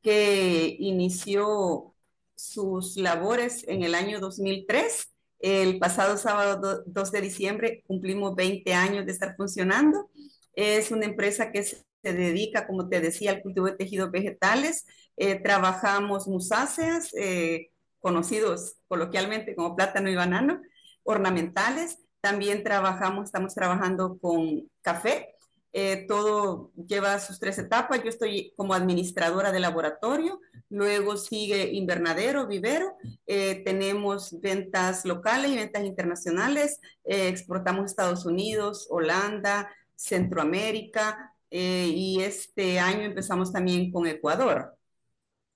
que 0.00 0.74
inició 0.78 1.94
sus 2.34 2.96
labores 2.96 3.62
en 3.68 3.82
el 3.82 3.94
año 3.94 4.20
2003. 4.20 5.12
El 5.38 5.78
pasado 5.78 6.16
sábado 6.16 6.82
2 6.86 7.12
de 7.12 7.20
diciembre 7.20 7.84
cumplimos 7.86 8.34
20 8.34 8.72
años 8.72 9.04
de 9.04 9.12
estar 9.12 9.36
funcionando. 9.36 10.08
Es 10.54 10.90
una 10.90 11.06
empresa 11.06 11.50
que 11.50 11.62
se 12.02 12.12
dedica, 12.12 12.66
como 12.66 12.88
te 12.88 13.00
decía, 13.00 13.30
al 13.30 13.42
cultivo 13.42 13.66
de 13.66 13.76
tejidos 13.76 14.10
vegetales. 14.10 14.86
Eh, 15.16 15.36
trabajamos 15.36 16.26
musáceas, 16.26 17.10
eh, 17.14 17.70
conocidos 18.00 18.76
coloquialmente 18.88 19.54
como 19.54 19.76
plátano 19.76 20.10
y 20.10 20.16
banano, 20.16 20.60
ornamentales. 21.04 21.98
También 22.20 22.64
trabajamos, 22.64 23.26
estamos 23.26 23.54
trabajando 23.54 24.18
con 24.18 24.68
café. 24.80 25.36
Eh, 25.74 26.04
todo 26.06 26.70
lleva 26.74 27.18
sus 27.18 27.38
tres 27.38 27.58
etapas. 27.58 28.02
Yo 28.02 28.10
estoy 28.10 28.52
como 28.56 28.74
administradora 28.74 29.52
de 29.52 29.60
laboratorio, 29.60 30.40
luego 30.68 31.16
sigue 31.16 31.72
invernadero, 31.72 32.46
vivero. 32.46 32.96
Tenemos 33.26 34.38
ventas 34.40 35.06
locales 35.06 35.50
y 35.50 35.56
ventas 35.56 35.84
internacionales. 35.84 36.78
Exportamos 37.04 37.84
a 37.84 37.86
Estados 37.86 38.26
Unidos, 38.26 38.86
Holanda, 38.90 39.70
Centroamérica 39.96 41.34
y 41.50 42.20
este 42.22 42.80
año 42.80 43.02
empezamos 43.02 43.52
también 43.52 43.92
con 43.92 44.06
Ecuador. 44.06 44.76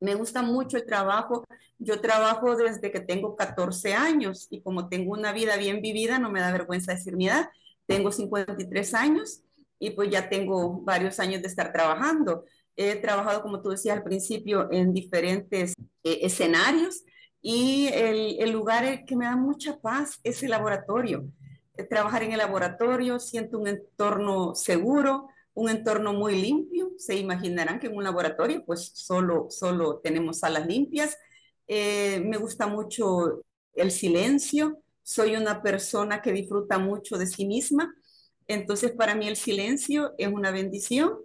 Me 0.00 0.14
gusta 0.14 0.42
mucho 0.42 0.76
el 0.76 0.84
trabajo. 0.84 1.44
Yo 1.78 2.00
trabajo 2.00 2.54
desde 2.56 2.90
que 2.92 3.00
tengo 3.00 3.34
14 3.34 3.94
años 3.94 4.46
y 4.50 4.60
como 4.60 4.88
tengo 4.88 5.12
una 5.12 5.32
vida 5.32 5.56
bien 5.56 5.80
vivida, 5.80 6.18
no 6.18 6.30
me 6.30 6.40
da 6.40 6.52
vergüenza 6.52 6.92
decir 6.92 7.16
mi 7.16 7.28
edad. 7.28 7.48
Tengo 7.86 8.12
53 8.12 8.94
años 8.94 9.42
y 9.78 9.90
pues 9.90 10.10
ya 10.10 10.28
tengo 10.28 10.80
varios 10.82 11.18
años 11.18 11.42
de 11.42 11.48
estar 11.48 11.72
trabajando. 11.72 12.44
He 12.76 12.96
trabajado, 12.96 13.42
como 13.42 13.62
tú 13.62 13.70
decías 13.70 13.96
al 13.96 14.04
principio, 14.04 14.68
en 14.70 14.92
diferentes 14.92 15.74
eh, 16.02 16.18
escenarios 16.22 17.04
y 17.40 17.88
el, 17.88 18.36
el, 18.40 18.50
lugar 18.50 19.04
que 19.06 19.16
me 19.16 19.24
da 19.24 19.36
mucha 19.36 19.78
paz 19.78 20.20
es 20.24 20.42
el 20.42 20.50
laboratorio. 20.50 21.26
Trabajar 21.84 22.22
en 22.22 22.32
el 22.32 22.38
laboratorio, 22.38 23.18
siento 23.18 23.58
un 23.58 23.68
entorno 23.68 24.54
seguro, 24.54 25.28
un 25.54 25.70
entorno 25.70 26.12
muy 26.12 26.40
limpio. 26.40 26.92
Se 26.98 27.16
imaginarán 27.16 27.80
que 27.80 27.86
en 27.88 27.96
un 27.96 28.04
laboratorio 28.04 28.64
pues 28.64 28.92
solo, 28.94 29.46
solo 29.50 30.00
tenemos 30.00 30.40
salas 30.40 30.66
limpias. 30.66 31.16
Eh, 31.66 32.20
me 32.24 32.36
gusta 32.36 32.66
mucho 32.66 33.42
el 33.74 33.90
silencio. 33.90 34.82
Soy 35.02 35.36
una 35.36 35.62
persona 35.62 36.22
que 36.22 36.32
disfruta 36.32 36.78
mucho 36.78 37.16
de 37.18 37.26
sí 37.26 37.46
misma. 37.46 37.94
Entonces 38.46 38.92
para 38.92 39.14
mí 39.14 39.26
el 39.28 39.36
silencio 39.36 40.14
es 40.18 40.28
una 40.28 40.50
bendición 40.50 41.18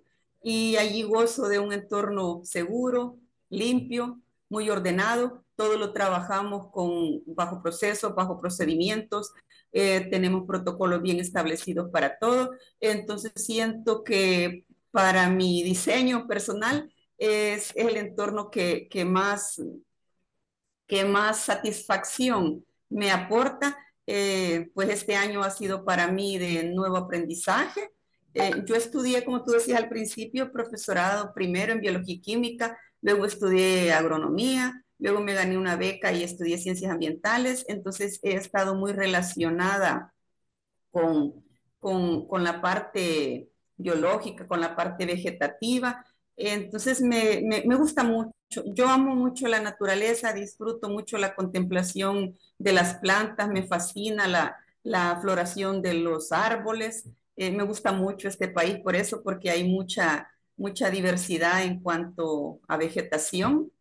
y 0.43 0.77
allí 0.77 1.03
gozo 1.03 1.47
de 1.47 1.59
un 1.59 1.73
entorno 1.73 2.41
seguro, 2.43 3.17
limpio, 3.49 4.19
muy 4.49 4.69
ordenado. 4.69 5.43
Todo 5.55 5.77
lo 5.77 5.93
trabajamos 5.93 6.71
con 6.71 7.21
bajo 7.25 7.61
procesos, 7.61 8.15
bajo 8.15 8.39
procedimientos, 8.39 9.33
eh, 9.71 10.07
tenemos 10.09 10.45
protocolos 10.45 11.01
bien 11.01 11.19
establecidos 11.19 11.89
para 11.91 12.17
todo. 12.17 12.51
Entonces 12.79 13.31
siento 13.35 14.03
que 14.03 14.65
para 14.91 15.29
mi 15.29 15.63
diseño 15.63 16.27
personal 16.27 16.91
es, 17.17 17.73
el 17.75 17.97
entorno 17.97 18.49
que, 18.49 18.87
que, 18.89 19.05
más, 19.05 19.61
que 20.87 21.05
más 21.05 21.39
satisfacción 21.39 22.65
me 22.89 23.11
aporta. 23.11 23.77
Eh, 24.07 24.69
pues 24.73 24.89
este 24.89 25.15
año 25.15 25.43
ha 25.43 25.51
sido 25.51 25.85
para 25.85 26.07
mí 26.07 26.37
de 26.37 26.63
nuevo 26.65 26.97
aprendizaje. 26.97 27.91
Eh, 28.33 28.63
yo 28.65 28.75
estudié, 28.75 29.23
como 29.23 29.43
tú 29.43 29.51
decías 29.51 29.79
al 29.79 29.89
principio, 29.89 30.51
profesorado 30.51 31.33
primero 31.33 31.73
en 31.73 31.81
biología 31.81 32.15
y 32.15 32.21
química, 32.21 32.77
luego 33.01 33.25
estudié 33.25 33.91
agronomía, 33.93 34.85
Luego 35.01 35.19
me 35.19 35.33
gané 35.33 35.57
una 35.57 35.75
beca 35.77 36.13
y 36.13 36.23
estudié 36.23 36.59
ciencias 36.59 36.91
ambientales, 36.91 37.65
entonces 37.67 38.19
he 38.21 38.35
estado 38.35 38.75
muy 38.75 38.93
relacionada 38.93 40.13
con, 40.91 41.43
con, 41.79 42.43
la 42.43 42.61
parte 42.61 43.49
biológica, 43.77 44.45
con 44.45 44.61
la 44.61 44.75
parte 44.75 45.07
vegetativa. 45.07 46.05
Entonces 46.37 47.01
me, 47.01 47.41
me, 47.65 47.75
gusta 47.75 48.03
mucho. 48.03 48.31
Yo 48.67 48.87
amo 48.89 49.15
mucho 49.15 49.47
la 49.47 49.59
naturaleza, 49.59 50.33
disfruto 50.33 50.87
mucho 50.89 51.17
la 51.17 51.33
contemplación 51.33 52.37
de 52.59 52.73
las 52.73 52.95
plantas, 52.95 53.49
me 53.49 53.63
fascina 53.67 54.27
la, 54.27 54.55
la 54.83 55.17
floración 55.19 55.81
de 55.81 55.95
los 55.95 56.31
árboles. 56.31 57.09
Eh, 57.37 57.51
me 57.51 57.63
gusta 57.63 57.91
mucho 57.91 58.27
este 58.27 58.49
país 58.49 58.79
por 58.83 58.95
eso, 58.95 59.23
porque 59.23 59.49
hay 59.49 59.67
mucha, 59.67 60.29
mucha 60.57 60.91
diversidad 60.91 61.63
en 61.63 61.79
cuanto 61.81 62.59
a 62.67 62.77
vegetación. 62.77 63.71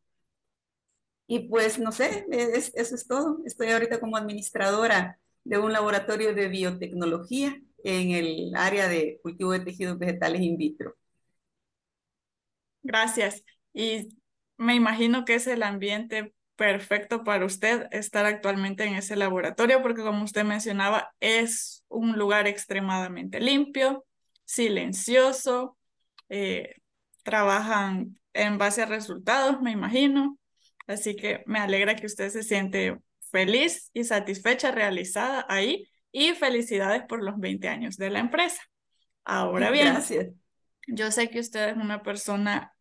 Y 1.33 1.49
pues 1.49 1.79
no 1.79 1.93
sé, 1.93 2.27
eso 2.33 2.95
es 2.97 3.07
todo. 3.07 3.39
Estoy 3.47 3.69
ahorita 3.69 4.01
como 4.01 4.17
administradora 4.17 5.21
de 5.45 5.59
un 5.59 5.73
laboratorio 5.73 6.35
de 6.35 6.49
biotecnología 6.49 7.57
en 7.85 8.11
el 8.11 8.53
área 8.57 8.89
de 8.89 9.21
cultivo 9.23 9.53
de 9.53 9.61
tejidos 9.61 9.97
vegetales 9.97 10.43
in 10.43 10.57
vitro. 10.57 10.97
Gracias. 12.83 13.45
Y 13.73 14.09
me 14.57 14.75
imagino 14.75 15.25
que 15.25 15.37
es 15.37 15.47
el 15.47 15.63
ambiente 15.63 16.35
perfecto 16.57 17.23
para 17.23 17.47
usted 17.47 17.87
estar 17.93 18.27
actualmente 18.27 18.83
en 18.83 18.95
ese 18.95 19.15
laboratorio 19.15 19.83
porque 19.83 20.03
como 20.03 20.25
usted 20.25 20.43
mencionaba, 20.43 21.15
es 21.21 21.85
un 21.87 22.19
lugar 22.19 22.49
extremadamente 22.49 23.39
limpio, 23.39 24.05
silencioso, 24.45 25.79
eh, 26.29 26.75
trabajan 27.23 28.19
en 28.33 28.59
base 28.59 28.83
a 28.83 28.87
resultados, 28.87 29.63
me 29.63 29.71
imagino. 29.71 30.40
Así 30.87 31.17
que 31.17 31.43
me 31.47 31.59
alegra 31.59 31.97
que 31.97 32.07
usted 32.07 32.31
se 32.31 32.43
siente 32.43 32.99
feliz 33.31 33.91
y 33.93 34.05
satisfecha, 34.05 34.71
realizada 34.71 35.47
ahí 35.49 35.89
y 36.13 36.35
felicidades 36.35 37.03
por 37.05 37.23
los 37.23 37.39
20 37.39 37.69
años 37.69 37.97
de 37.97 38.11
la 38.11 38.19
empresa. 38.19 38.63
Ahora 39.25 39.71
bien, 39.71 39.95
Gracias. 39.95 40.29
yo 40.89 41.11
sé 41.11 41.31
que 41.31 41.41
usted 41.41 41.71
es 41.71 41.77
una 41.77 42.03
persona 42.03 42.75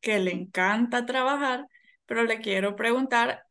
que 0.00 0.18
le 0.18 0.32
encanta 0.32 1.06
trabajar, 1.06 1.66
pero 2.04 2.24
le 2.24 2.40
quiero 2.40 2.76
preguntar 2.76 3.44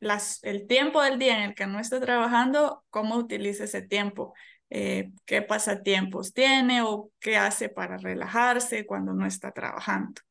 las, 0.00 0.42
el 0.42 0.66
tiempo 0.66 1.02
del 1.02 1.18
día 1.18 1.36
en 1.36 1.50
el 1.50 1.54
que 1.54 1.66
no 1.66 1.78
está 1.78 2.00
trabajando, 2.00 2.84
¿cómo 2.88 3.16
utiliza 3.16 3.64
ese 3.64 3.82
tiempo? 3.82 4.32
Eh, 4.70 5.10
¿Qué 5.26 5.42
pasatiempos 5.42 6.32
tiene 6.32 6.82
o 6.82 7.10
qué 7.20 7.36
hace 7.36 7.68
para 7.68 7.98
relajarse 7.98 8.86
cuando 8.86 9.12
no 9.12 9.26
está 9.26 9.52
trabajando? 9.52 10.22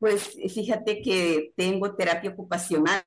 Pues 0.00 0.36
fíjate 0.52 1.02
que 1.02 1.52
tengo 1.56 1.94
terapia 1.94 2.30
ocupacional. 2.30 3.04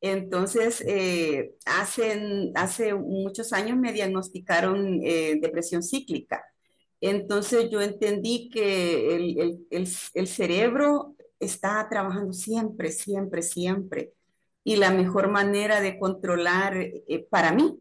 Entonces, 0.00 0.82
eh, 0.86 1.54
hace, 1.66 2.52
hace 2.54 2.94
muchos 2.94 3.52
años 3.52 3.76
me 3.78 3.92
diagnosticaron 3.92 5.00
eh, 5.02 5.38
depresión 5.40 5.82
cíclica. 5.82 6.42
Entonces 7.00 7.70
yo 7.70 7.80
entendí 7.82 8.50
que 8.50 9.16
el, 9.16 9.66
el, 9.70 9.88
el, 10.14 10.26
cerebro 10.28 11.16
está 11.40 11.88
trabajando 11.90 12.32
siempre, 12.32 12.92
siempre, 12.92 13.42
siempre. 13.42 14.12
Y 14.64 14.76
la 14.76 14.90
mejor 14.92 15.28
manera 15.30 15.80
de 15.80 15.98
controlar, 15.98 16.76
eh, 16.76 17.26
para 17.30 17.52
mí, 17.52 17.80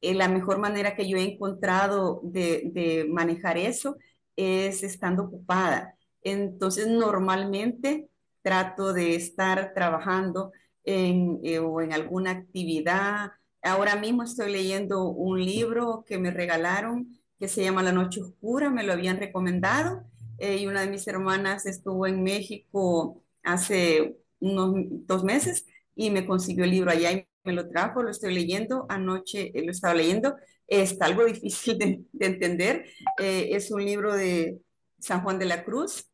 eh, 0.00 0.14
la 0.14 0.28
mejor 0.28 0.58
manera 0.58 0.96
que 0.96 1.08
yo 1.08 1.18
he 1.18 1.22
encontrado 1.24 2.20
de, 2.24 2.70
de 2.72 3.06
manejar 3.10 3.58
eso 3.58 3.96
es 4.36 4.82
estando 4.82 5.24
ocupada. 5.24 5.96
Entonces, 6.22 6.86
normalmente 6.88 8.08
trato 8.42 8.92
de 8.92 9.14
estar 9.14 9.72
trabajando 9.74 10.52
en, 10.84 11.40
eh, 11.44 11.58
o 11.58 11.80
en 11.80 11.92
alguna 11.92 12.32
actividad. 12.32 13.32
Ahora 13.62 13.96
mismo 13.96 14.22
estoy 14.24 14.52
leyendo 14.52 15.04
un 15.04 15.44
libro 15.44 16.04
que 16.06 16.18
me 16.18 16.30
regalaron 16.30 17.18
que 17.38 17.48
se 17.48 17.62
llama 17.62 17.82
La 17.82 17.92
Noche 17.92 18.22
Oscura, 18.22 18.70
me 18.70 18.84
lo 18.84 18.92
habían 18.92 19.18
recomendado. 19.18 20.04
Eh, 20.38 20.58
y 20.58 20.66
una 20.66 20.80
de 20.80 20.90
mis 20.90 21.06
hermanas 21.06 21.66
estuvo 21.66 22.06
en 22.06 22.22
México 22.22 23.22
hace 23.44 24.16
unos 24.40 24.74
dos 25.06 25.24
meses 25.24 25.66
y 25.94 26.10
me 26.10 26.26
consiguió 26.26 26.64
el 26.64 26.70
libro 26.70 26.90
allá 26.90 27.12
y 27.12 27.28
me 27.44 27.52
lo 27.52 27.68
trajo, 27.68 28.02
lo 28.02 28.10
estoy 28.10 28.34
leyendo, 28.34 28.86
anoche 28.88 29.56
eh, 29.56 29.64
lo 29.64 29.70
estaba 29.70 29.94
leyendo, 29.94 30.36
está 30.66 31.06
algo 31.06 31.24
difícil 31.26 31.78
de, 31.78 32.04
de 32.12 32.26
entender, 32.26 32.86
es 33.18 33.70
un 33.70 33.84
libro 33.84 34.14
de 34.14 34.60
San 34.98 35.22
Juan 35.22 35.38
de 35.38 35.46
la 35.46 35.64
Cruz, 35.64 36.11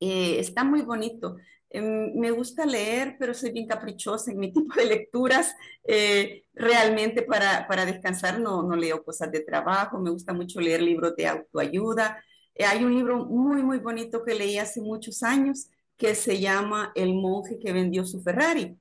eh, 0.00 0.38
está 0.38 0.64
muy 0.64 0.82
bonito, 0.82 1.36
Em, 1.70 2.14
me 2.14 2.30
gusta 2.30 2.64
leer, 2.64 3.16
pero 3.18 3.34
soy 3.34 3.50
bien 3.52 3.66
caprichosa 3.66 4.30
en 4.30 4.38
mi 4.38 4.52
tipo 4.52 4.74
de 4.74 4.86
lecturas. 4.86 5.54
Eh, 5.84 6.44
realmente 6.54 7.22
para, 7.22 7.66
para 7.68 7.86
descansar 7.86 8.40
no, 8.40 8.62
no, 8.62 8.76
leo 8.76 9.04
cosas 9.04 9.30
de 9.30 9.40
trabajo, 9.40 9.98
me 9.98 10.10
gusta 10.10 10.32
mucho 10.32 10.60
leer 10.60 10.82
libros 10.82 11.14
de 11.16 11.26
autoayuda. 11.26 12.22
Eh, 12.54 12.64
hay 12.64 12.84
un 12.84 12.94
libro 12.94 13.24
muy, 13.26 13.62
muy 13.62 13.78
bonito 13.78 14.24
que 14.24 14.34
leí 14.34 14.58
hace 14.58 14.80
muchos 14.80 15.22
años 15.22 15.70
que 15.96 16.14
se 16.14 16.40
llama 16.40 16.92
El 16.94 17.14
monje 17.14 17.58
que 17.58 17.72
vendió 17.72 18.04
su 18.04 18.22
Ferrari. 18.22 18.76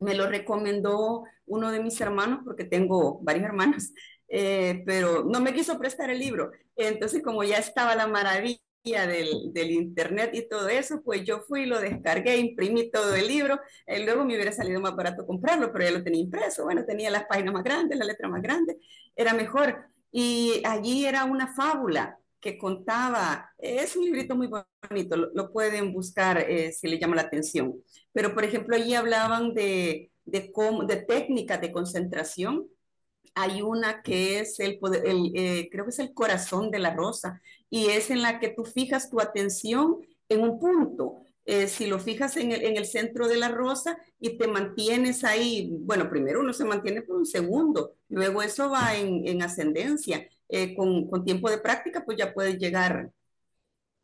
Me 0.00 0.14
lo 0.14 0.26
recomendó 0.28 1.24
uno 1.46 1.70
de 1.70 1.82
mis 1.82 2.00
hermanos, 2.00 2.40
porque 2.44 2.64
tengo 2.64 3.20
varios 3.22 3.44
hermanos, 3.44 3.92
pero 4.28 5.24
no 5.24 5.40
me 5.40 5.54
quiso 5.54 5.78
prestar 5.78 6.10
el 6.10 6.18
libro. 6.18 6.50
Entonces, 6.76 7.22
como 7.22 7.44
ya 7.44 7.58
estaba 7.58 7.94
la 7.94 8.06
maravilla 8.06 8.60
del, 8.84 9.52
del, 9.52 9.70
internet 9.70 10.32
y 10.34 10.48
todo 10.48 10.68
eso, 10.68 11.02
pues 11.04 11.22
yo 11.24 11.40
fui, 11.40 11.66
lo 11.66 11.80
descargué, 11.80 12.36
imprimí 12.36 12.90
todo 12.90 13.14
el 13.14 13.28
libro, 13.28 13.60
eh, 13.86 14.04
luego 14.04 14.24
me 14.24 14.34
hubiera 14.34 14.50
salido 14.50 14.80
más 14.80 14.96
barato 14.96 15.24
comprarlo, 15.24 15.72
pero 15.72 15.84
ya 15.84 15.92
lo 15.92 16.02
tenía 16.02 16.20
impreso, 16.20 16.64
bueno, 16.64 16.84
tenía 16.84 17.08
las 17.10 17.26
páginas 17.26 17.54
más 17.54 17.62
grandes, 17.62 17.96
la 17.96 18.04
letra 18.04 18.28
más 18.28 18.42
grande, 18.42 18.78
era 19.14 19.34
mejor. 19.34 19.86
Y 20.10 20.60
allí 20.64 21.06
era 21.06 21.24
una 21.24 21.54
fábula 21.54 22.18
que 22.40 22.58
contaba, 22.58 23.52
es 23.56 23.94
un 23.96 24.04
librito 24.04 24.34
muy 24.34 24.48
bonito, 24.90 25.16
lo, 25.16 25.30
lo 25.32 25.52
pueden 25.52 25.92
buscar 25.92 26.38
eh, 26.38 26.72
si 26.72 26.88
le 26.88 26.98
llama 26.98 27.14
la 27.16 27.22
atención, 27.22 27.74
pero 28.12 28.34
por 28.34 28.44
ejemplo 28.44 28.74
allí 28.74 28.94
hablaban 28.94 29.54
de, 29.54 30.10
de, 30.24 30.52
de 30.88 30.96
técnicas 30.96 31.60
de 31.60 31.70
concentración, 31.70 32.66
hay 33.34 33.62
una 33.62 34.02
que 34.02 34.40
es 34.40 34.60
el, 34.60 34.78
poder, 34.78 35.02
eh, 35.06 35.68
creo 35.70 35.84
que 35.84 35.90
es 35.90 35.98
el 35.98 36.12
corazón 36.12 36.70
de 36.70 36.78
la 36.78 36.94
rosa, 36.94 37.40
y 37.70 37.86
es 37.86 38.10
en 38.10 38.22
la 38.22 38.38
que 38.38 38.48
tú 38.48 38.64
fijas 38.64 39.10
tu 39.10 39.20
atención 39.20 39.98
en 40.28 40.42
un 40.42 40.58
punto. 40.58 41.24
Eh, 41.44 41.66
si 41.66 41.86
lo 41.86 41.98
fijas 41.98 42.36
en 42.36 42.52
el, 42.52 42.62
en 42.64 42.76
el, 42.76 42.84
centro 42.86 43.26
de 43.26 43.36
la 43.36 43.48
rosa 43.48 43.98
y 44.20 44.38
te 44.38 44.46
mantienes 44.46 45.24
ahí, 45.24 45.70
bueno, 45.80 46.08
primero 46.08 46.40
uno 46.40 46.52
se 46.52 46.64
mantiene 46.64 47.02
por 47.02 47.16
un 47.16 47.26
segundo, 47.26 47.96
luego 48.08 48.42
eso 48.42 48.70
va 48.70 48.94
en, 48.96 49.26
en 49.26 49.42
ascendencia. 49.42 50.28
Eh, 50.48 50.74
con, 50.76 51.06
con, 51.08 51.24
tiempo 51.24 51.50
de 51.50 51.58
práctica, 51.58 52.04
pues 52.04 52.18
ya 52.18 52.34
puedes 52.34 52.58
llegar 52.58 53.10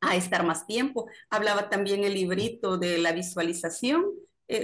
a 0.01 0.17
estar 0.17 0.45
más 0.47 0.67
tiempo. 0.67 1.07
Hablaba 1.29 1.69
también 1.69 2.05
el 2.05 2.15
librito 2.15 2.79
de 2.79 2.99
la 2.99 3.13
visualización. 3.13 4.07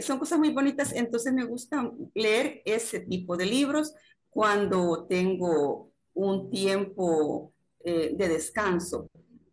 Son 0.01 0.19
cosas 0.19 0.39
muy 0.39 0.49
bonitas, 0.49 0.95
entonces 0.95 1.35
me 1.35 1.45
gusta 1.45 1.93
leer 2.15 2.63
ese 2.65 3.01
tipo 3.01 3.37
de 3.37 3.45
libros 3.45 3.93
cuando 4.35 5.07
tengo 5.09 5.93
un 6.15 6.51
tiempo 6.51 7.55
eh, 7.81 8.15
de 8.17 8.29
descanso. 8.29 9.09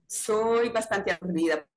Soy 0.08 0.70
bastante 0.70 1.12
aburrida. 1.12 1.68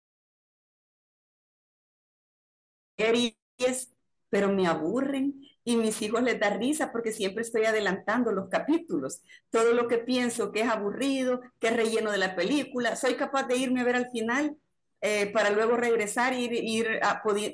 Pero 4.31 4.49
me 4.53 4.67
aburren 4.67 5.35
y 5.65 5.77
mis 5.77 6.03
hijos 6.03 6.23
les 6.23 6.39
da 6.41 6.51
risa 6.51 6.91
porque 6.93 7.13
siempre 7.13 7.43
estoy 7.43 7.65
adelantando 7.65 8.33
los 8.33 8.49
capítulos. 8.49 9.23
Todo 9.51 9.73
lo 9.73 9.87
que 9.89 9.99
pienso 9.99 10.51
que 10.53 10.63
es 10.63 10.69
aburrido, 10.69 11.41
que 11.61 11.69
es 11.69 11.77
relleno 11.77 12.11
de 12.11 12.19
la 12.19 12.35
película, 12.35 12.97
soy 12.97 13.15
capaz 13.17 13.45
de 13.45 13.57
irme 13.57 13.81
a 13.81 13.85
ver 13.85 13.97
al 13.97 14.11
final 14.11 14.57
eh, 15.07 15.27
para 15.27 15.51
luego 15.51 15.77
regresar 15.77 16.33
y 16.33 16.47
ir, 16.47 16.99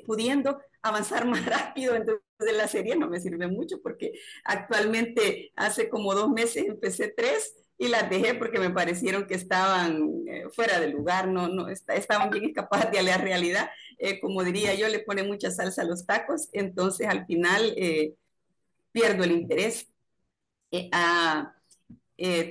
pudiendo 0.05 0.61
avanzar 0.81 1.25
más 1.27 1.45
rápido. 1.45 1.95
Entonces 1.95 2.21
la 2.39 2.65
serie 2.69 2.95
no 2.95 3.09
me 3.09 3.19
sirve 3.19 3.47
mucho 3.47 3.81
porque 3.81 4.13
actualmente 4.45 5.51
hace 5.57 5.89
como 5.89 6.15
dos 6.15 6.29
meses 6.29 6.65
empecé 6.65 7.09
tres 7.09 7.53
y 7.77 7.89
las 7.89 8.09
dejé 8.09 8.35
porque 8.35 8.57
me 8.57 8.69
parecieron 8.69 9.27
que 9.27 9.33
estaban 9.33 10.23
eh, 10.27 10.45
fuera 10.53 10.79
de 10.79 10.87
lugar, 10.87 11.27
no, 11.27 11.49
no 11.49 11.67
estaban 11.67 12.29
bien 12.29 12.45
escapadas 12.45 12.89
de 12.89 13.03
la 13.03 13.17
realidad. 13.17 13.69
Eh, 13.97 14.21
como 14.21 14.45
diría 14.45 14.73
yo, 14.75 14.87
le 14.87 14.99
pone 14.99 15.23
mucha 15.23 15.51
salsa 15.51 15.81
a 15.81 15.85
los 15.85 16.05
tacos, 16.05 16.47
entonces 16.53 17.05
al 17.09 17.25
final 17.25 17.75
pierdo 18.93 19.25
el 19.25 19.31
interés. 19.31 19.89
Ah, 20.93 21.53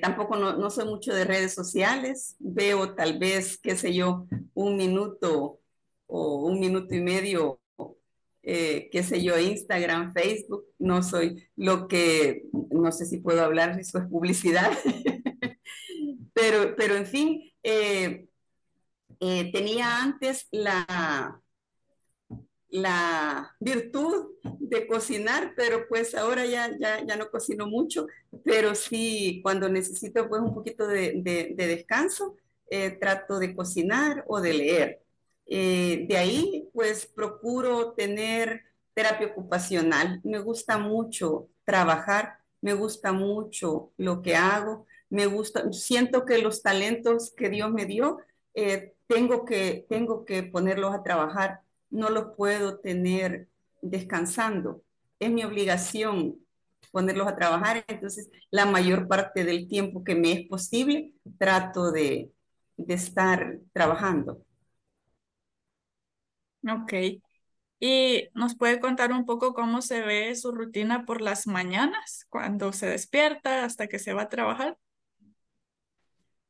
tampoco 0.01 0.37
no, 0.37 0.57
no 0.57 0.71
soy 0.71 0.87
mucho 0.87 1.15
de 1.15 1.25
redes 1.25 1.55
sociales, 1.55 2.37
veo 2.39 2.95
tal 2.95 3.19
vez, 3.19 3.59
qué 3.59 3.77
sé 3.77 3.95
yo, 3.95 4.27
un 4.55 4.77
minuto 4.77 5.61
o 6.07 6.45
un 6.47 6.59
minuto 6.59 6.95
y 6.95 7.01
medio 7.01 7.61
eh, 8.43 8.89
qué 8.91 9.03
sé 9.03 9.23
yo, 9.23 9.39
Instagram, 9.39 10.15
Facebook, 10.15 10.65
no 10.79 11.03
soy 11.03 11.47
lo 11.57 11.89
que, 11.89 12.45
no 12.71 12.91
sé 12.91 13.05
si 13.05 13.19
puedo 13.19 13.45
hablar, 13.45 13.79
eso 13.79 13.99
es 13.99 14.07
publicidad, 14.07 14.73
pero, 16.33 16.75
pero 16.75 16.97
en 16.97 17.07
fin, 17.07 17.53
eh, 17.63 18.27
eh, 19.21 19.53
tenía 19.53 20.03
antes 20.03 20.49
la, 20.51 21.39
la 22.71 23.57
virtud 23.61 24.33
de 24.59 24.87
cocinar, 24.87 25.55
pero 25.57 25.87
pues 25.89 26.15
ahora 26.15 26.47
ya, 26.47 26.77
ya, 26.79 27.05
ya, 27.05 27.17
no 27.17 27.31
cocino 27.31 27.67
mucho, 27.67 28.07
pero 28.45 28.75
sí 28.75 29.41
cuando 29.43 29.69
necesito 29.69 30.29
pues 30.29 30.41
un 30.43 30.55
poquito 30.55 30.87
de, 30.87 31.15
de, 31.17 31.53
de 31.57 31.67
descanso, 31.67 32.37
eh, 32.71 32.91
trato 32.93 33.39
de 33.41 33.55
cocinar 33.55 34.25
o 34.29 34.41
de 34.41 34.55
leer. 34.55 35.03
Eh, 35.47 36.07
de 36.09 36.17
ahí, 36.17 36.69
pues 36.73 37.07
procuro 37.07 37.93
tener 37.95 38.63
terapia 38.95 39.27
ocupacional. 39.27 40.21
Me 40.23 40.39
gusta 40.39 40.79
mucho 40.79 41.49
trabajar, 41.65 42.39
me 42.61 42.75
gusta 42.75 43.13
mucho 43.13 43.93
lo 43.97 44.23
que 44.23 44.37
hago, 44.37 44.87
me 45.09 45.27
gusta, 45.27 45.73
siento 45.73 46.25
que 46.25 46.39
los 46.39 46.63
talentos 46.63 47.33
que 47.37 47.49
Dios 47.49 47.73
me 47.73 47.87
dio, 47.87 48.19
eh, 48.55 48.95
tengo, 49.09 49.45
que, 49.45 49.87
tengo 49.89 50.25
que 50.25 50.45
ponerlos 50.45 50.95
a 50.95 51.03
trabajar, 51.03 51.63
no 51.91 52.11
los 52.11 52.37
puedo 52.37 52.79
tener 52.79 53.49
descansando. 53.83 54.83
Es 55.19 55.31
mi 55.31 55.45
obligación 55.45 56.37
ponerlos 56.93 57.29
a 57.29 57.37
trabajar, 57.37 57.85
entonces 57.89 58.31
la 58.51 58.67
mayor 58.67 59.07
parte 59.07 59.45
del 59.45 59.69
tiempo 59.69 60.03
que 60.03 60.15
me 60.15 60.33
es 60.33 60.49
posible 60.49 61.13
trato 61.39 61.93
de, 61.93 62.33
de 62.77 62.95
estar 62.95 63.59
trabajando. 63.73 64.45
Ok. 66.69 66.93
¿Y 67.79 68.29
nos 68.35 68.57
puede 68.57 68.79
contar 68.79 69.13
un 69.13 69.25
poco 69.25 69.55
cómo 69.55 69.81
se 69.81 70.03
ve 70.03 70.35
su 70.35 70.53
rutina 70.53 71.07
por 71.07 71.23
las 71.23 71.47
mañanas, 71.47 72.27
cuando 72.29 72.73
se 72.73 72.87
despierta 72.87 73.65
hasta 73.65 73.87
que 73.87 73.99
se 73.99 74.13
va 74.13 74.23
a 74.23 74.29
trabajar? 74.29 74.77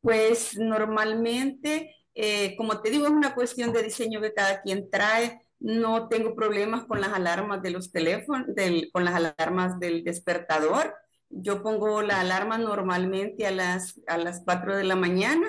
Pues 0.01 0.59
normalmente, 0.59 1.95
eh, 2.15 2.57
como 2.57 2.81
te 2.81 2.91
digo, 2.91 3.07
es 3.07 3.13
una 3.13 3.35
cuestión 3.35 3.73
de 3.73 3.83
diseño 3.83 4.21
que 4.21 4.33
cada 4.35 4.63
quien 4.63 4.91
trae. 4.91 5.41
No 5.59 6.09
tengo 6.09 6.35
problemas 6.35 6.85
con 6.85 7.01
las 7.01 7.13
alarmas 7.13 7.63
de 7.63 7.71
los 7.71 7.93
teléfonos, 7.93 8.47
con 8.93 9.05
las 9.05 9.15
alarmas 9.15 9.79
del 9.79 10.05
despertador. 10.05 10.95
Yo 11.29 11.63
pongo 11.63 12.03
la 12.03 12.21
alarma 12.21 12.59
normalmente 12.59 13.47
a 13.47 13.51
las, 13.51 14.01
a 14.07 14.19
las 14.19 14.43
4 14.45 14.77
de 14.77 14.85
la 14.85 14.97
mañana 14.97 15.47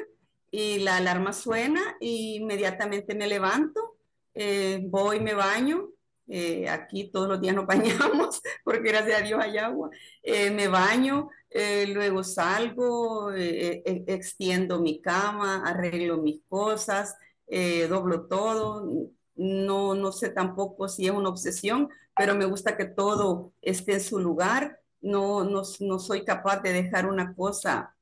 y 0.52 0.80
la 0.80 0.98
alarma 0.98 1.34
suena 1.34 1.82
y 2.00 2.36
inmediatamente 2.36 3.16
me 3.16 3.28
levanto, 3.28 3.98
eh, 4.34 4.82
voy, 4.84 5.20
me 5.20 5.34
baño. 5.34 5.90
eh, 6.28 6.70
aquí 6.70 7.12
todos 7.12 7.28
los 7.28 7.42
días 7.42 7.56
nos 7.56 7.66
bañamos 7.68 8.42
porque 8.64 8.90
gracias 8.90 9.22
a 9.22 9.24
Dios 9.24 9.40
hay 9.42 9.58
agua. 9.58 9.90
Eh, 10.24 10.52
me 10.52 10.68
baño, 10.68 11.30
eh, 11.52 11.88
luego 11.88 12.24
salgo, 12.24 13.32
eh, 13.34 13.84
eh, 13.86 14.04
extiendo 14.08 14.80
mi 14.82 15.02
cama, 15.02 15.64
arreglo 15.68 16.18
mis 16.18 16.42
cosas, 16.48 17.16
eh, 17.48 17.88
doblo 17.88 18.28
todo. 18.28 18.88
No, 19.36 19.96
no 19.96 20.12
sé 20.12 20.30
tampoco 20.30 20.88
si 20.88 21.08
es 21.08 21.12
una 21.12 21.30
obsesión, 21.30 21.90
pero 22.16 22.36
me 22.36 22.46
gusta 22.46 22.78
que 22.78 22.86
todo 22.86 23.54
esté 23.62 23.94
en 23.94 24.02
su 24.02 24.20
lugar. 24.20 24.80
No, 25.02 25.44
no, 25.44 25.64
no 25.82 26.00
soy 26.00 26.24
capaz 26.26 26.62
de 26.62 26.74
dejar 26.74 27.08
una 27.08 27.36
cosa 27.36 27.96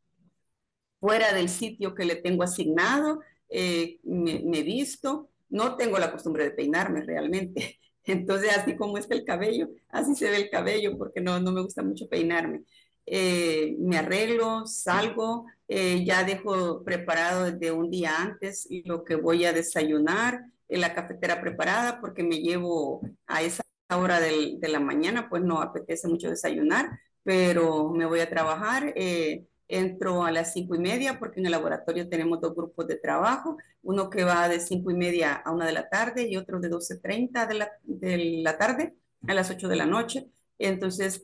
fuera 1.00 1.34
del 1.34 1.50
sitio 1.50 1.96
que 1.96 2.06
le 2.06 2.16
tengo 2.18 2.44
asignado. 2.44 3.22
Eh, 3.50 4.00
me, 4.04 4.42
me 4.46 4.64
visto. 4.64 5.30
No 5.50 5.76
tengo 5.78 5.98
la 5.98 6.12
costumbre 6.12 6.44
de 6.44 6.52
peinarme 6.52 7.02
realmente. 7.02 7.80
Entonces, 8.04 8.56
así 8.58 8.76
como 8.76 8.98
está 8.98 9.16
el 9.16 9.26
cabello, 9.26 9.70
así 9.90 10.16
se 10.16 10.30
ve 10.30 10.38
el 10.38 10.50
cabello, 10.50 10.98
porque 10.98 11.22
no, 11.22 11.40
no 11.40 11.52
me 11.52 11.62
gusta 11.62 11.84
mucho 11.84 12.08
peinarme 12.10 12.64
eh, 13.06 13.76
me 13.80 13.98
arreglo, 13.98 14.66
salgo, 14.66 15.46
eh, 15.68 16.04
ya 16.06 16.24
dejo 16.24 16.84
preparado 16.84 17.46
desde 17.52 17.72
un 17.72 17.90
día 17.90 18.18
antes 18.22 18.68
lo 18.86 19.04
que 19.04 19.16
voy 19.16 19.46
a 19.46 19.54
desayunar, 19.54 20.42
en 20.68 20.82
la 20.82 20.94
cafetera 20.94 21.42
preparada, 21.42 22.00
porque 22.00 22.24
me 22.24 22.40
llevo 22.42 23.02
a 23.28 23.42
esa 23.42 23.64
hora 23.90 24.20
del, 24.20 24.60
de 24.60 24.68
la 24.70 24.80
mañana, 24.80 25.28
pues 25.30 25.42
no 25.44 25.62
apetece 25.62 26.08
mucho 26.08 26.30
desayunar, 26.30 27.00
pero 27.24 27.90
me 27.90 28.06
voy 28.06 28.20
a 28.20 28.30
trabajar. 28.30 28.94
Eh, 28.96 29.46
entro 29.68 30.24
a 30.26 30.32
las 30.32 30.54
cinco 30.54 30.76
y 30.76 30.80
media 30.80 31.20
porque 31.20 31.40
en 31.40 31.46
el 31.46 31.52
laboratorio 31.52 32.10
tenemos 32.10 32.42
dos 32.42 32.56
grupos 32.56 32.88
de 32.88 32.98
trabajo, 32.98 33.58
uno 33.84 34.10
que 34.10 34.24
va 34.24 34.50
de 34.50 34.60
cinco 34.60 34.90
y 34.92 34.96
media 34.96 35.34
a 35.36 35.52
una 35.52 35.66
de 35.66 35.74
la 35.74 35.88
tarde 35.90 36.28
y 36.28 36.38
otro 36.38 36.60
de 36.60 36.70
12.30 36.72 37.48
de 37.48 37.54
la, 37.54 37.72
de 37.84 38.18
la 38.44 38.58
tarde 38.58 38.96
a 39.28 39.34
las 39.34 39.50
8 39.52 39.68
de 39.68 39.76
la 39.76 39.86
noche. 39.86 40.28
Entonces, 40.58 41.24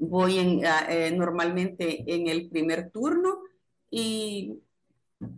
voy 0.00 0.38
en, 0.38 0.62
eh, 0.88 1.12
normalmente 1.12 2.04
en 2.06 2.26
el 2.26 2.48
primer 2.48 2.90
turno 2.90 3.42
y 3.90 4.60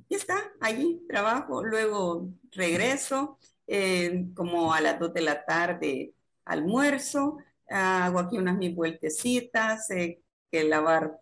ya 0.08 0.16
está, 0.16 0.52
allí 0.60 1.02
trabajo, 1.08 1.64
luego 1.64 2.28
regreso, 2.52 3.38
eh, 3.66 4.26
como 4.34 4.72
a 4.72 4.80
las 4.80 4.98
2 4.98 5.12
de 5.12 5.20
la 5.22 5.44
tarde 5.44 6.14
almuerzo, 6.44 7.38
hago 7.68 8.18
aquí 8.20 8.38
unas 8.38 8.56
mis 8.56 8.74
vueltecitas, 8.74 9.90
eh, 9.90 10.20
que 10.50 10.64
lavar 10.64 11.18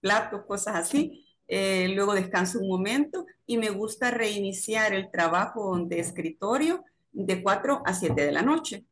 platos, 0.00 0.44
cosas 0.46 0.76
así. 0.76 1.24
Eh, 1.48 1.88
luego 1.94 2.14
descanso 2.14 2.58
un 2.60 2.68
momento 2.68 3.26
y 3.46 3.56
me 3.56 3.70
gusta 3.70 4.10
reiniciar 4.10 4.92
el 4.92 5.10
trabajo 5.10 5.78
de 5.86 5.98
escritorio 6.00 6.84
de 7.10 7.42
4 7.42 7.82
a 7.86 7.94
7 7.94 8.26
de 8.26 8.32
la 8.32 8.42
noche. 8.42 8.84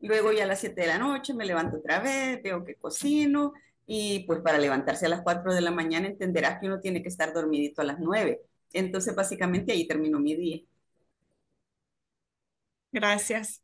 Luego 0.00 0.32
ya 0.32 0.44
a 0.44 0.46
las 0.46 0.60
7 0.60 0.82
de 0.82 0.86
la 0.88 0.98
noche 0.98 1.34
me 1.34 1.44
levanto 1.44 1.78
otra 1.78 2.00
vez, 2.00 2.42
veo 2.42 2.64
que 2.64 2.76
cocino 2.76 3.52
y 3.86 4.20
pues 4.26 4.40
para 4.40 4.58
levantarse 4.58 5.06
a 5.06 5.08
las 5.10 5.22
4 5.22 5.52
de 5.54 5.60
la 5.60 5.70
mañana 5.70 6.06
entenderás 6.08 6.60
que 6.60 6.66
uno 6.66 6.80
tiene 6.80 7.02
que 7.02 7.08
estar 7.08 7.32
dormidito 7.34 7.82
a 7.82 7.84
las 7.84 7.98
9. 7.98 8.40
Entonces 8.72 9.14
básicamente 9.14 9.72
ahí 9.72 9.86
termino 9.86 10.18
mi 10.20 10.34
día. 10.36 10.60
Gracias. 12.92 13.62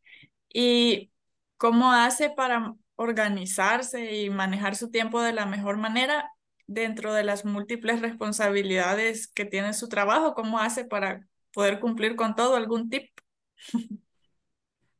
¿Y 0.53 1.13
cómo 1.57 1.93
hace 1.93 2.31
para 2.31 2.75
organizarse 2.97 4.15
y 4.17 4.31
manejar 4.31 4.77
su 4.77 4.91
tiempo 4.91 5.21
de 5.23 5.33
la 5.33 5.47
mejor 5.47 5.77
manera 5.79 6.31
dentro 6.67 7.13
de 7.15 7.25
las 7.25 7.45
múltiples 7.45 8.01
responsabilidades 8.01 9.29
que 9.29 9.45
tiene 9.45 9.73
su 9.75 9.89
trabajo? 9.89 10.35
¿Cómo 10.35 10.59
hace 10.59 10.85
para 10.85 11.27
poder 11.53 11.81
cumplir 11.81 12.17
con 12.17 12.35
todo? 12.37 12.57
¿Algún 12.57 12.89
tip? 12.91 13.11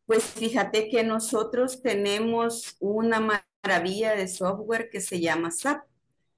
Pues 0.07 0.23
fíjate 0.23 0.89
que 0.89 1.03
nosotros 1.03 1.83
tenemos 1.83 2.77
una 2.79 3.43
maravilla 3.65 4.15
de 4.15 4.29
software 4.29 4.89
que 4.89 5.01
se 5.01 5.21
llama 5.21 5.51
SAP. 5.51 5.85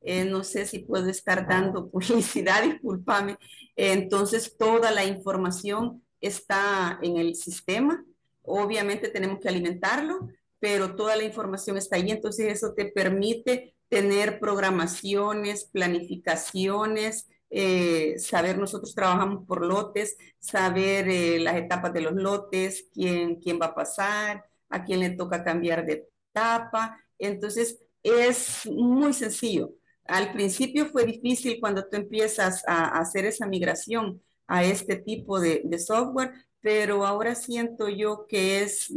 Eh, 0.00 0.24
no 0.24 0.42
sé 0.42 0.64
si 0.64 0.78
puedo 0.78 1.08
estar 1.08 1.46
dando 1.46 1.90
publicidad, 1.90 2.62
discúlpame. 2.62 3.36
entonces, 3.76 4.56
toda 4.56 4.90
la 4.90 5.04
información 5.04 6.02
está 6.20 6.98
en 7.02 7.18
el 7.18 7.34
sistema. 7.34 8.04
Obviamente 8.42 9.08
tenemos 9.08 9.38
que 9.40 9.48
alimentarlo, 9.48 10.28
pero 10.58 10.96
toda 10.96 11.16
la 11.16 11.24
información 11.24 11.76
está 11.76 11.96
ahí. 11.96 12.10
Entonces, 12.10 12.50
eso 12.50 12.72
te 12.72 12.86
permite 12.86 13.74
tener 13.88 14.40
programaciones, 14.40 15.64
planificaciones, 15.66 17.28
eh, 17.50 18.18
saber, 18.18 18.58
nosotros 18.58 18.94
trabajamos 18.94 19.46
por 19.46 19.64
lotes, 19.64 20.16
saber 20.38 21.08
eh, 21.08 21.38
las 21.38 21.56
etapas 21.56 21.92
de 21.92 22.02
los 22.02 22.12
lotes, 22.12 22.88
quién, 22.92 23.36
quién 23.36 23.58
va 23.60 23.66
a 23.66 23.74
pasar, 23.74 24.44
a 24.68 24.84
quién 24.84 25.00
le 25.00 25.10
toca 25.10 25.44
cambiar 25.44 25.84
de 25.86 26.08
etapa. 26.30 26.98
Entonces, 27.18 27.80
es 28.02 28.66
muy 28.66 29.12
sencillo. 29.14 29.72
Al 30.04 30.32
principio 30.32 30.86
fue 30.86 31.04
difícil 31.04 31.58
cuando 31.60 31.86
tú 31.88 31.96
empiezas 31.96 32.64
a, 32.66 32.98
hacer 32.98 33.24
esa 33.26 33.46
migración 33.46 34.22
a 34.46 34.64
este 34.64 34.96
tipo 34.96 35.40
de, 35.40 35.78
software, 35.78 36.32
pero 36.60 37.06
ahora 37.06 37.34
siento 37.34 37.88
yo 37.88 38.26
que 38.26 38.62
es, 38.62 38.92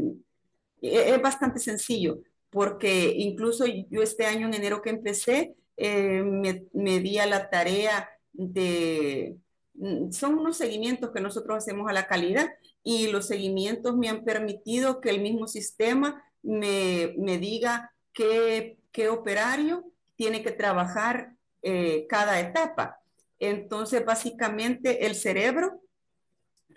es 0.82 1.22
bastante 1.22 1.60
sencillo, 1.60 2.20
porque 2.50 3.14
incluso 3.18 3.66
yo 3.66 4.02
este 4.02 4.26
año 4.26 4.48
en 4.48 4.54
enero 4.54 4.82
que 4.82 4.90
empecé, 4.90 5.56
eh, 5.78 6.22
me, 6.24 6.66
me 6.74 7.00
di 7.00 7.18
a 7.18 7.26
la 7.26 7.50
tarea 7.50 8.10
de, 8.34 9.38
mm, 9.76 10.12
son 10.12 10.40
unos 10.40 10.58
seguimientos 10.58 11.12
que 11.12 11.22
nosotros 11.22 11.58
hacemos 11.58 11.90
a 11.90 11.94
la 11.94 12.08
calidad 12.08 12.50
y 12.84 13.08
los 13.08 13.28
seguimientos 13.28 13.96
me 13.96 14.10
han 14.10 14.24
permitido 14.24 15.02
que 15.02 15.10
el 15.10 15.22
mismo 15.22 15.48
sistema 15.48 16.24
me, 16.42 17.14
me 17.18 17.38
diga 17.38 17.94
qué, 18.14 18.78
qué, 18.92 19.10
operario 19.10 19.86
tiene 20.16 20.44
que 20.44 20.52
trabajar 20.52 21.36
eh, 21.62 22.08
cada 22.10 22.40
etapa. 22.40 23.00
Entonces, 23.40 24.06
básicamente, 24.06 25.06
el 25.06 25.16
cerebro 25.16 25.82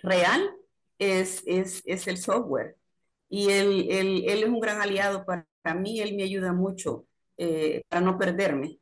real 0.02 0.50
es, 0.98 1.42
es, 1.46 1.82
es 1.86 2.06
el 2.06 2.18
software 2.18 2.76
y 3.28 3.50
él, 3.50 3.86
él, 3.90 4.24
él, 4.28 4.42
es 4.44 4.48
un 4.48 4.60
gran 4.60 4.80
aliado 4.80 5.24
para, 5.24 5.74
mí, 5.74 6.00
él 6.00 6.14
me 6.14 6.22
ayuda 6.22 6.52
mucho 6.52 7.06
eh, 7.36 7.82
para 7.88 8.02
no 8.02 8.18
perderme. 8.18 8.78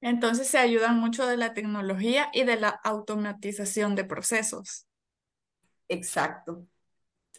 Entonces 0.00 0.48
se 0.48 0.58
ayudan 0.58 0.98
mucho 0.98 1.26
de 1.26 1.36
la 1.36 1.52
tecnología 1.52 2.30
y 2.32 2.44
de 2.44 2.56
la 2.56 2.68
automatización 2.68 3.94
de 3.94 4.04
procesos. 4.04 4.86
Exacto. 5.88 6.66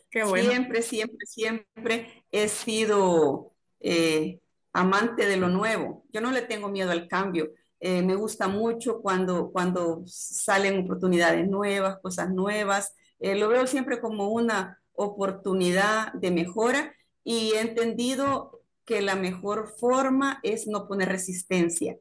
Qué 0.10 0.24
bueno. 0.24 0.50
Siempre, 0.50 0.82
siempre, 0.82 1.26
siempre 1.26 2.26
he 2.32 2.47
sido 2.50 3.54
eh, 3.80 4.39
amante 4.74 5.26
de 5.26 5.38
lo 5.38 5.50
nuevo. 5.50 6.06
Yo 6.12 6.21
no 6.21 6.32
le 6.32 6.41
tengo 6.41 6.69
miedo 6.69 6.91
al 6.91 7.08
cambio. 7.08 7.52
Eh, 7.80 8.04
me 8.04 8.15
gusta 8.15 8.47
mucho 8.47 9.02
cuando, 9.02 9.52
cuando 9.52 10.04
salen 10.06 10.84
oportunidades 10.84 11.47
nuevas, 11.47 12.00
cosas 12.00 12.30
nuevas. 12.30 12.93
Eh, 13.19 13.36
lo 13.36 13.47
veo 13.47 13.65
siempre 13.65 14.00
como 14.00 14.30
una 14.30 14.80
oportunidad 14.93 16.13
de 16.13 16.30
mejora 16.30 16.93
y 17.24 17.54
he 17.54 17.62
entendido 17.62 18.62
que 18.86 19.02
la 19.02 19.15
mejor 19.15 19.74
forma 19.80 20.39
es 20.43 20.67
no 20.67 20.88
poner 20.88 21.10
resistencia 21.10 21.97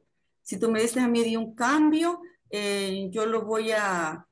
si 0.51 0.59
tú 0.59 0.69
me 0.69 0.81
dices 0.81 1.01
a 1.01 1.07
mí 1.07 1.23
de 1.23 1.37
un 1.37 1.55
cambio, 1.55 2.19
eh, 2.49 3.07
yo 3.09 3.25
lo 3.25 3.45
voy 3.45 3.71
a, 3.71 4.27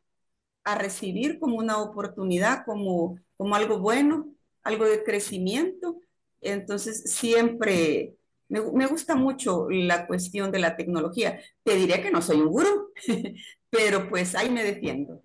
a, 0.65 0.75
recibir 0.75 1.39
como 1.39 1.55
una 1.55 1.77
oportunidad, 1.77 2.65
como, 2.65 3.17
como 3.37 3.55
algo 3.55 3.79
bueno, 3.79 4.27
algo 4.61 4.83
de 4.83 5.01
crecimiento. 5.05 6.01
Entonces, 6.41 7.03
siempre 7.09 8.15
me, 8.49 8.59
me, 8.73 8.85
gusta 8.85 9.15
mucho 9.15 9.69
la 9.69 10.07
cuestión 10.07 10.51
de 10.51 10.59
la 10.59 10.75
tecnología. 10.75 11.39
Te 11.63 11.75
diré 11.77 12.01
que 12.01 12.11
no 12.11 12.21
soy 12.21 12.41
un 12.41 12.49
gurú, 12.49 12.91
pero 13.69 14.09
pues 14.09 14.35
ahí 14.35 14.49
me 14.49 14.65
defiendo. 14.65 15.23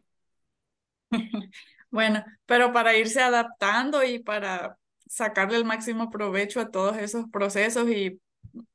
Bueno, 1.90 2.24
pero 2.44 2.72
para 2.72 2.96
irse 2.96 3.20
adaptando 3.20 4.02
y 4.02 4.18
para 4.18 4.76
sacarle 5.06 5.56
el 5.58 5.64
máximo 5.64 6.10
provecho 6.10 6.60
a 6.60 6.72
todos 6.72 6.96
esos 6.96 7.30
procesos 7.30 7.88
y 7.88 8.20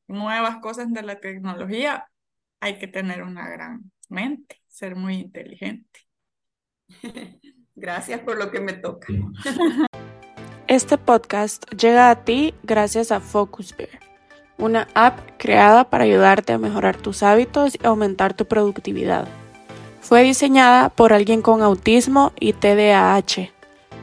nuevas 0.10 0.58
cosas 0.58 0.91
de 0.91 1.04
la 1.04 1.19
tecnología, 1.19 2.10
hay 2.60 2.78
que 2.78 2.88
tener 2.88 3.24
una 3.24 3.48
gran 3.48 3.91
mente, 4.10 4.62
ser 4.67 4.95
muy 4.95 5.15
inteligente. 5.15 6.02
Gracias 7.76 8.19
por 8.22 8.38
lo 8.38 8.52
que 8.52 8.60
me 8.60 8.74
toca. 8.74 9.08
Este 10.67 11.00
podcast 11.00 11.65
llega 11.72 12.12
a 12.12 12.24
ti 12.26 12.54
gracias 12.62 13.12
a 13.12 13.22
FocusBear, 13.22 13.89
una 14.60 14.88
app 14.93 15.19
creada 15.39 15.89
para 15.89 16.04
ayudarte 16.04 16.54
a 16.54 16.60
mejorar 16.60 16.95
tus 16.95 17.24
hábitos 17.24 17.74
y 17.74 17.84
aumentar 17.88 18.36
tu 18.36 18.45
productividad. 18.45 19.28
Fue 20.00 20.22
diseñada 20.22 20.89
por 20.89 21.12
alguien 21.12 21.41
con 21.41 21.63
autismo 21.63 22.34
y 22.39 22.54
TDAH 22.54 23.52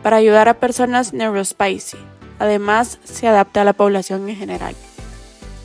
para 0.02 0.16
ayudar 0.16 0.48
a 0.48 0.58
personas 0.58 1.12
neurospicy. 1.12 1.98
Además, 2.40 2.98
se 3.04 3.28
adapta 3.28 3.60
a 3.62 3.64
la 3.64 3.72
población 3.72 4.28
en 4.28 4.34
general. 4.34 4.74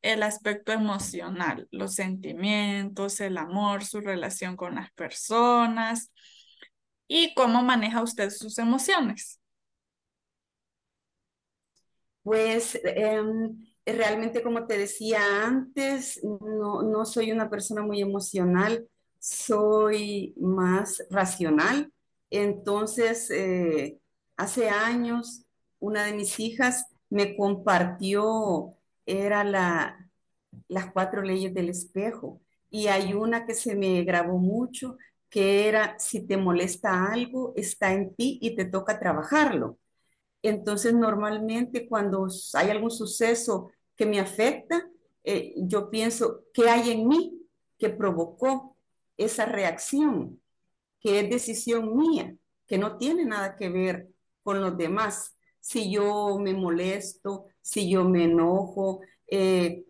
el 0.02 0.24
aspecto 0.24 0.71
emocional, 0.71 1.67
los 1.71 1.93
sentimientos, 1.95 3.19
el 3.21 3.38
amor, 3.38 3.86
su 3.86 4.02
relación 4.02 4.58
con 4.58 4.76
las 4.76 4.91
personas 4.93 6.12
y 7.13 7.34
cómo 7.34 7.62
maneja 7.62 8.02
usted 8.02 8.30
sus 8.30 8.58
emociones? 8.58 9.41
Pues 12.24 12.80
em, 12.84 13.65
realmente, 13.86 14.41
como 14.41 14.65
te 14.65 14.78
decía 14.78 15.19
antes, 15.45 16.24
no, 16.24 16.84
no 16.84 17.06
soy 17.06 17.32
una 17.32 17.50
persona 17.50 17.82
muy 17.82 18.02
emocional 18.02 18.88
soy 19.21 20.34
más 20.38 21.06
racional. 21.12 21.93
Entonces, 22.32 23.30
eh, 23.30 24.00
hace 24.36 24.69
años, 24.69 25.45
una 25.80 26.06
de 26.06 26.13
mis 26.13 26.39
hijas 26.39 26.88
me 27.10 27.38
compartió, 27.38 28.76
era 29.06 29.43
la, 29.43 30.10
las 30.67 30.91
cuatro 30.91 31.21
leyes 31.21 31.54
del 31.54 31.69
espejo. 31.69 32.41
Y 32.69 32.88
hay 32.88 33.13
una 33.13 33.45
que 33.45 33.54
se 33.54 33.76
me 33.76 34.04
grabó 34.04 34.38
mucho, 34.39 34.97
que 35.32 35.67
era, 35.70 35.98
si 35.98 36.28
te 36.28 36.38
molesta 36.38 37.06
algo, 37.12 37.54
está 37.56 37.94
en 37.94 38.13
ti 38.13 38.38
y 38.41 38.56
te 38.56 38.65
toca 38.65 39.00
trabajarlo. 39.00 39.80
Entonces, 40.44 40.94
normalmente 40.94 41.88
cuando 41.88 42.28
hay 42.54 42.70
algún 42.70 42.91
suceso 42.91 43.72
que 43.96 44.06
me 44.06 44.20
afecta, 44.20 44.89
eh, 45.24 45.54
yo 45.58 45.89
pienso, 45.89 46.44
¿qué 46.54 46.70
hay 46.70 46.91
en 46.91 47.08
mí 47.08 47.41
que 47.80 47.89
provocó 47.89 48.76
esa 49.17 49.46
reacción, 49.46 50.41
que 51.00 51.22
es 51.22 51.30
decisión 51.30 51.98
mía, 51.98 52.36
que 52.67 52.78
no 52.78 52.98
tiene 52.98 53.26
nada 53.26 53.56
que 53.56 53.70
ver 53.70 54.10
con 54.44 54.62
los 54.62 54.78
demás. 54.78 55.38
Si 55.60 55.91
yo 55.91 56.38
me 56.39 56.54
molesto, 56.54 57.46
si 57.62 57.89
yo 57.89 58.04
me 58.04 58.26
enojo, 58.26 59.02
eh, 59.28 59.86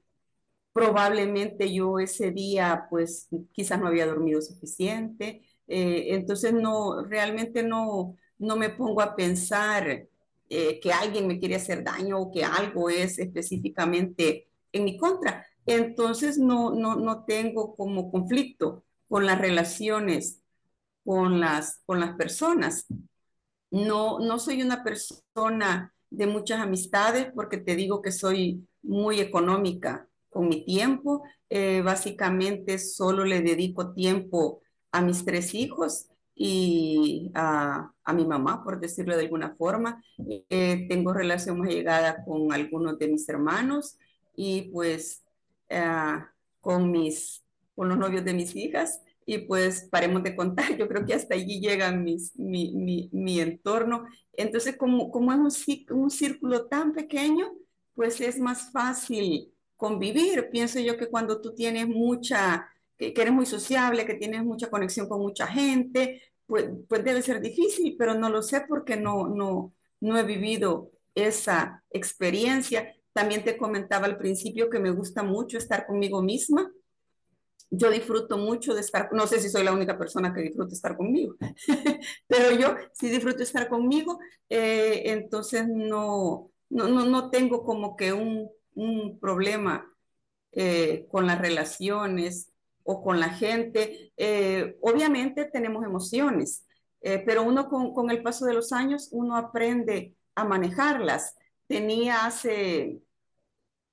probablemente 0.74 1.74
yo 1.74 2.00
ese 2.00 2.32
día 2.32 2.88
pues 2.90 3.28
quizás 3.52 3.80
no 3.80 3.88
había 3.88 4.06
dormido 4.06 4.42
suficiente, 4.42 5.44
eh, 5.68 6.08
entonces 6.10 6.54
no, 6.54 7.04
realmente 7.04 7.64
no, 7.64 8.18
no 8.40 8.56
me 8.56 8.70
pongo 8.70 9.02
a 9.02 9.16
pensar 9.16 10.08
eh, 10.50 10.80
que 10.80 10.94
alguien 10.94 11.28
me 11.28 11.40
quiere 11.40 11.56
hacer 11.56 11.84
daño 11.84 12.20
o 12.20 12.32
que 12.32 12.44
algo 12.44 12.90
es 12.90 13.20
específicamente 13.20 14.48
en 14.72 14.84
mi 14.86 14.98
contra. 14.98 15.46
Entonces 15.66 16.38
no, 16.38 16.72
no, 16.74 16.96
no 16.96 17.24
tengo 17.26 17.76
como 17.76 18.12
conflicto 18.12 18.84
con 19.08 19.26
las 19.26 19.40
relaciones 19.40 20.42
con 21.04 21.40
las, 21.40 21.82
con 21.86 22.00
las 22.00 22.16
personas. 22.16 22.86
No, 23.72 24.20
no 24.20 24.40
soy 24.40 24.62
una 24.62 24.84
persona 24.84 25.94
de 26.10 26.28
muchas 26.28 26.60
amistades 26.60 27.28
porque 27.34 27.58
te 27.58 27.76
digo 27.76 28.02
que 28.02 28.12
soy 28.12 28.68
muy 28.82 29.20
económica 29.20 30.08
con 30.32 30.48
mi 30.50 30.66
tiempo. 30.66 31.24
Eh, 31.50 31.84
básicamente 31.84 32.80
solo 32.80 33.24
le 33.24 33.42
dedico 33.42 33.94
tiempo 33.94 34.62
a 34.92 35.02
mis 35.02 35.24
tres 35.24 35.54
hijos 35.54 36.08
y 36.34 37.32
a, 37.36 37.92
mi 38.16 38.26
mamá, 38.26 38.64
por 38.64 38.80
decirlo 38.80 39.16
de 39.16 39.24
alguna 39.24 39.56
forma. 39.56 40.04
Eh, 40.50 40.88
tengo 40.90 41.14
relación 41.14 41.60
más 41.60 41.70
llegada 41.70 42.24
con 42.26 42.52
algunos 42.52 42.98
de 42.98 43.10
mis 43.10 43.30
hermanos 43.30 43.98
y 44.36 44.64
pues 44.72 45.24
eh, 45.70 46.18
con 46.60 46.90
mis 46.90 47.44
con 47.76 47.90
los 47.90 47.98
novios 47.98 48.26
de 48.26 48.34
mis 48.34 48.56
hijas 48.56 49.02
y 49.26 49.40
pues 49.40 49.88
paremos 49.90 50.24
de 50.24 50.36
contar, 50.36 50.66
yo 50.78 50.88
creo 50.88 51.06
que 51.06 51.14
hasta 51.14 51.36
allí 51.36 51.60
llega 51.60 51.92
mis, 51.92 52.36
mi, 52.38 52.74
mi, 52.74 53.10
mi, 53.14 53.40
entorno. 53.40 54.06
Entonces, 54.34 54.78
como, 54.78 55.12
como 55.12 55.32
es 55.48 55.68
un, 55.68 55.98
un 55.98 56.10
círculo 56.10 56.68
tan 56.68 56.94
pequeño, 56.94 57.52
pues 57.94 58.20
es 58.22 58.40
más 58.40 58.72
fácil 58.72 59.54
convivir. 59.82 60.50
Pienso 60.52 60.80
yo 60.80 60.96
que 60.96 61.08
cuando 61.08 61.42
tú 61.42 61.56
tienes 61.56 61.88
mucha, 61.88 62.70
que, 62.96 63.12
eres 63.18 63.34
muy 63.34 63.48
sociable, 63.48 64.06
que 64.06 64.14
tienes 64.14 64.44
mucha 64.44 64.70
conexión 64.70 65.10
con 65.10 65.22
mucha 65.22 65.48
gente, 65.48 66.22
pues, 66.46 66.70
pues 66.88 67.04
debe 67.04 67.24
ser 67.24 67.42
difícil, 67.42 67.96
pero 67.98 68.14
no 68.14 68.30
lo 68.30 68.44
sé 68.44 68.62
porque 68.70 68.96
no, 68.96 69.28
no, 69.28 69.74
no 70.00 70.20
he 70.20 70.24
vivido 70.24 70.92
esa 71.16 71.84
experiencia. 71.90 72.96
También 73.12 73.44
te 73.44 73.58
comentaba 73.58 74.06
al 74.06 74.20
principio 74.20 74.70
que 74.70 74.78
me 74.78 74.92
gusta 74.92 75.24
mucho 75.24 75.58
estar 75.58 75.88
conmigo 75.88 76.22
misma 76.22 76.72
yo 77.74 77.90
disfruto 77.90 78.38
mucho 78.38 78.74
de 78.74 78.82
estar, 78.82 79.08
no 79.14 79.26
sé 79.28 79.40
si 79.40 79.48
soy 79.48 79.64
la 79.64 79.72
única 79.72 79.98
persona 79.98 80.34
que 80.34 80.42
disfruta 80.42 80.74
estar 80.74 80.98
conmigo, 80.98 81.36
pero 82.28 82.52
yo 82.52 82.76
sí 82.92 83.08
disfruto 83.08 83.44
estar 83.44 83.70
conmigo, 83.70 84.20
eh, 84.50 85.04
entonces 85.06 85.66
no, 85.70 86.52
no, 86.70 86.90
no, 86.90 87.30
tengo 87.30 87.64
como 87.64 87.96
que 87.96 88.12
un, 88.12 88.50
un 88.76 89.20
problema 89.20 89.86
eh, 90.52 91.08
con 91.10 91.28
las 91.28 91.40
relaciones 91.40 92.52
o 92.84 93.04
con 93.04 93.20
la 93.20 93.30
gente. 93.30 94.14
Eh, 94.18 94.78
obviamente 94.82 95.46
tenemos 95.46 95.86
emociones, 95.86 96.66
pero 97.02 97.42
uno 97.44 97.68
con, 97.68 97.94
con 97.94 98.12
el 98.12 98.22
paso 98.22 98.46
de 98.46 98.54
los 98.54 98.72
años, 98.72 99.10
uno 99.12 99.36
aprende 99.36 100.16
a 100.36 100.44
manejarlas. 100.46 101.36
Tenía 101.68 102.26
hace 102.26 103.02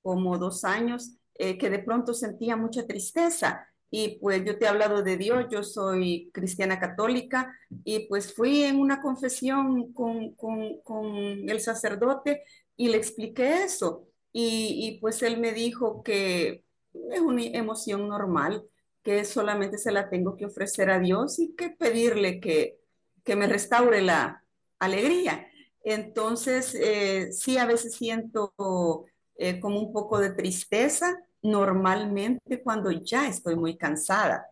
como 0.01 0.37
dos 0.37 0.63
años 0.63 1.13
que 1.35 1.69
de 1.69 1.79
pronto 1.79 2.13
sentía 2.13 2.55
mucha 2.57 2.85
tristeza 2.85 3.69
y 3.91 4.19
pues 4.19 4.43
yo 4.45 4.57
te 4.57 4.65
he 4.65 4.67
hablado 4.67 5.01
de 5.01 5.17
Dios, 5.17 5.47
yo 5.49 5.63
soy 5.63 6.29
cristiana 6.33 6.79
católica 6.79 7.53
y 7.83 8.07
pues 8.07 8.33
fui 8.33 8.63
en 8.63 8.79
una 8.79 9.01
confesión 9.01 9.93
con, 9.93 10.35
con, 10.35 10.79
con 10.81 11.07
el 11.49 11.59
sacerdote 11.59 12.43
y 12.77 12.89
le 12.89 12.97
expliqué 12.97 13.63
eso. 13.63 14.07
Y, 14.31 14.99
pues 15.01 15.23
él 15.23 15.39
me 15.39 15.53
dijo 15.53 16.03
que 16.03 16.63
es 17.11 17.19
una 17.19 17.43
emoción 17.43 18.07
normal, 18.07 18.63
que 19.03 19.25
solamente 19.25 19.77
se 19.77 19.91
la 19.91 20.09
tengo 20.09 20.35
que 20.35 20.45
ofrecer 20.45 20.89
a 20.89 20.99
Dios 20.99 21.39
y 21.39 21.55
que 21.55 21.69
pedirle 21.69 22.39
que, 22.39 22.79
que 23.23 23.35
me 23.35 23.47
restaure 23.47 24.01
la 24.01 24.43
alegría. 24.77 25.47
Entonces, 25.83 26.75
eh, 26.75 27.31
sí, 27.31 27.57
a 27.57 27.65
veces 27.65 27.95
siento 27.95 28.53
eh, 29.35 29.59
como 29.59 29.79
un 29.79 29.93
poco 29.93 30.19
de 30.19 30.31
tristeza, 30.31 31.17
normalmente 31.41 32.61
cuando 32.61 32.91
ya 32.91 33.27
estoy 33.27 33.55
muy 33.55 33.77
cansada. 33.77 34.47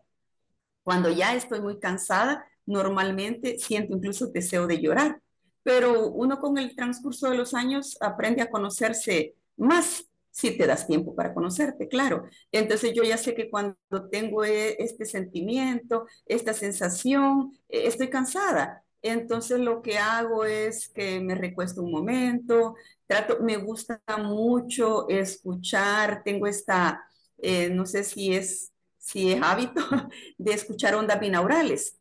Cuando 0.82 1.10
ya 1.10 1.34
estoy 1.34 1.60
muy 1.60 1.78
cansada, 1.78 2.46
normalmente 2.64 3.58
siento 3.58 3.94
incluso 3.94 4.28
deseo 4.28 4.66
de 4.66 4.80
llorar, 4.80 5.20
pero 5.62 6.08
uno 6.08 6.38
con 6.38 6.56
el 6.56 6.74
transcurso 6.74 7.28
de 7.28 7.36
los 7.36 7.52
años 7.52 7.98
aprende 8.00 8.40
a 8.40 8.50
conocerse 8.50 9.34
más 9.58 10.04
si 10.30 10.56
te 10.56 10.66
das 10.66 10.86
tiempo 10.86 11.14
para 11.16 11.34
conocerte, 11.34 11.88
claro. 11.88 12.24
Entonces 12.52 12.92
yo 12.94 13.02
ya 13.02 13.16
sé 13.18 13.34
que 13.34 13.50
cuando 13.50 13.76
tengo 14.10 14.44
e, 14.44 14.76
este 14.78 15.04
sentimiento, 15.04 16.06
esta 16.26 16.54
sensación, 16.54 17.52
e, 17.68 17.88
estoy 17.88 18.08
cansada. 18.10 18.84
Entonces 19.02 19.60
lo 19.60 19.82
que 19.82 19.98
hago 19.98 20.44
es 20.44 20.88
que 20.88 21.20
me 21.20 21.34
recuesto 21.34 21.82
un 21.82 21.92
momento, 21.92 22.74
trato, 23.06 23.38
me 23.42 23.56
gusta 23.56 24.02
mucho 24.18 25.08
escuchar, 25.08 26.22
tengo 26.24 26.46
esta, 26.46 27.04
eh, 27.38 27.70
no 27.70 27.86
sé 27.86 28.04
si 28.04 28.34
es, 28.34 28.72
si 28.98 29.32
es 29.32 29.42
hábito 29.42 29.80
de 30.38 30.52
escuchar 30.52 30.94
ondas 30.94 31.20
binaurales. 31.20 31.98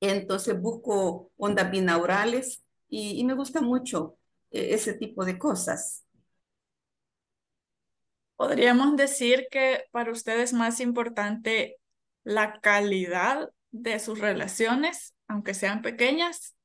Entonces 0.00 0.60
busco 0.60 1.32
ondas 1.36 1.70
binaurales 1.70 2.62
y, 2.88 3.18
y 3.20 3.24
me 3.24 3.34
gusta 3.34 3.60
mucho 3.62 4.16
eh, 4.50 4.74
ese 4.74 4.94
tipo 4.94 5.24
de 5.24 5.38
cosas. 5.38 6.03
Podríamos 8.36 8.96
decir 8.96 9.46
que 9.50 9.84
para 9.92 10.10
usted 10.10 10.40
es 10.40 10.52
más 10.52 10.80
importante 10.80 11.76
la 12.24 12.60
calidad 12.60 13.50
de 13.70 13.98
sus 13.98 14.18
relaciones, 14.18 15.14
aunque 15.28 15.54
sean 15.54 15.82
pequeñas, 15.82 16.56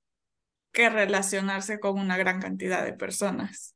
que 0.72 0.90
relacionarse 0.90 1.80
con 1.80 2.00
una 2.00 2.18
gran 2.18 2.42
cantidad 2.42 2.84
de 2.84 2.94
personas. 2.94 3.76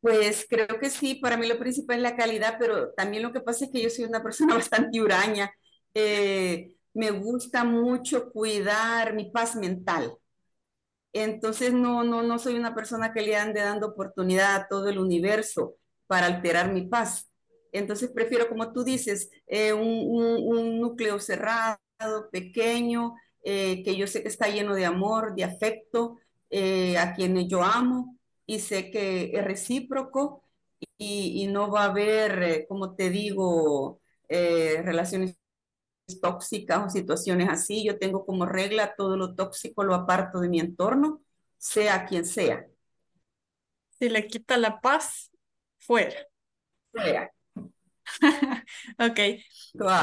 Pues 0.00 0.46
creo 0.48 0.78
que 0.80 0.90
sí, 0.90 1.16
para 1.16 1.36
mí 1.36 1.46
lo 1.46 1.58
principal 1.58 1.96
es 1.96 2.02
la 2.02 2.16
calidad, 2.16 2.56
pero 2.58 2.92
también 2.92 3.22
lo 3.22 3.32
que 3.32 3.40
pasa 3.40 3.64
es 3.64 3.70
que 3.70 3.82
yo 3.82 3.90
soy 3.90 4.04
una 4.04 4.22
persona 4.22 4.54
bastante 4.54 5.00
huraña. 5.00 5.50
Eh, 5.94 6.74
me 6.94 7.10
gusta 7.10 7.64
mucho 7.64 8.30
cuidar 8.30 9.14
mi 9.14 9.30
paz 9.30 9.56
mental. 9.56 10.16
Entonces 11.12 11.72
no, 11.72 12.04
no, 12.04 12.22
no 12.22 12.38
soy 12.38 12.54
una 12.54 12.74
persona 12.74 13.12
que 13.12 13.22
le 13.22 13.36
ande 13.36 13.60
dando 13.60 13.88
oportunidad 13.88 14.54
a 14.54 14.68
todo 14.68 14.88
el 14.88 14.98
universo 14.98 15.77
para 16.08 16.26
alterar 16.26 16.72
mi 16.72 16.82
paz. 16.82 17.30
Entonces 17.72 18.10
prefiero, 18.10 18.48
como 18.48 18.72
tú 18.72 18.82
dices, 18.82 19.30
eh, 19.46 19.72
un, 19.72 20.80
núcleo 20.80 21.20
cerrado, 21.20 21.78
pequeño, 22.32 23.14
eh, 23.44 23.82
que 23.84 23.96
yo 23.96 24.06
sé 24.06 24.22
que 24.22 24.28
está 24.28 24.48
lleno 24.48 24.74
de 24.74 24.86
amor, 24.86 25.34
de 25.34 25.44
afecto, 25.44 26.18
eh, 26.50 26.96
a 26.98 27.14
quienes 27.14 27.48
yo 27.48 27.62
amo 27.62 28.16
y 28.46 28.60
sé 28.60 28.90
que 28.90 29.32
es 29.34 29.44
recíproco 29.44 30.42
y, 30.96 31.42
y 31.42 31.46
no 31.48 31.70
va 31.70 31.82
a 31.82 31.90
haber, 31.90 32.66
como 32.68 32.94
te 32.94 33.10
digo, 33.10 34.00
relaciones 34.28 35.38
tóxicas 36.20 36.86
o 36.86 36.90
situaciones 36.90 37.48
así. 37.48 37.84
Yo 37.84 37.98
tengo 37.98 38.24
como 38.24 38.46
regla 38.46 38.94
todo 38.96 39.16
lo 39.16 39.34
tóxico 39.34 39.84
lo 39.84 39.94
aparto 39.94 40.40
de 40.40 40.48
mi 40.48 40.60
entorno, 40.60 41.22
sea 41.58 42.06
quien 42.06 42.24
sea. 42.24 42.66
Si 43.98 44.08
le 44.08 44.26
quita 44.26 44.56
la 44.56 44.80
paz, 44.80 45.30
Fuera. 45.88 46.26
Fuera. 46.92 47.32
ok. 48.98 49.18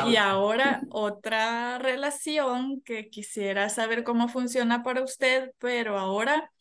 Y 0.07 0.15
ahora 0.15 0.81
otra 0.89 1.77
relación 1.77 2.81
que 2.81 3.09
quisiera 3.11 3.69
saber 3.69 4.03
cómo 4.03 4.27
funciona 4.27 4.81
para 4.81 5.03
usted, 5.03 5.51
pero 5.59 5.99
ahora 5.99 6.51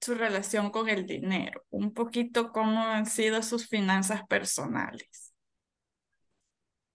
su 0.00 0.16
relación 0.16 0.70
con 0.70 0.88
el 0.88 1.06
dinero, 1.06 1.64
un 1.70 1.94
poquito 1.94 2.50
cómo 2.50 2.80
han 2.80 3.06
sido 3.06 3.44
sus 3.44 3.68
finanzas 3.68 4.26
personales. 4.26 5.32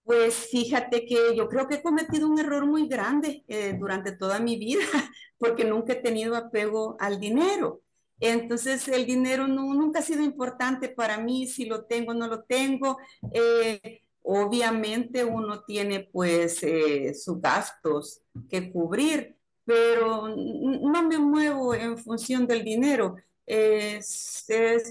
Pues 0.02 0.48
fíjate 0.50 1.06
que 1.06 1.34
yo 1.34 1.48
creo 1.48 1.66
que 1.66 1.76
he 1.76 1.82
cometido 1.82 2.28
un 2.28 2.38
error 2.38 2.66
muy 2.66 2.88
grande 2.88 3.42
eh, 3.48 3.74
durante 3.78 4.12
toda 4.12 4.38
mi 4.38 4.58
vida, 4.58 4.84
porque 5.38 5.64
nunca 5.64 5.94
he 5.94 6.02
tenido 6.02 6.36
apego 6.36 6.94
al 7.00 7.18
dinero. 7.18 7.83
Entonces 8.20 8.86
el 8.88 9.06
dinero 9.06 9.46
nunca 9.46 9.98
ha 9.98 10.02
sido 10.02 10.22
importante 10.22 10.88
para 10.88 11.18
mí, 11.18 11.46
si 11.46 11.66
lo 11.66 11.84
tengo 11.84 12.12
o 12.12 12.14
no 12.14 12.26
lo 12.26 12.42
tengo. 12.42 12.98
Eh, 13.32 14.02
obviamente 14.22 15.24
uno 15.24 15.62
tiene 15.62 16.08
pues 16.12 16.62
eh, 16.62 17.14
sus 17.14 17.40
gastos 17.40 18.22
que 18.48 18.72
cubrir, 18.72 19.36
pero 19.64 20.28
no 20.28 21.02
me 21.02 21.18
muevo 21.18 21.74
en 21.74 21.98
función 21.98 22.46
del 22.46 22.64
dinero. 22.64 23.16
Es, 23.46 24.46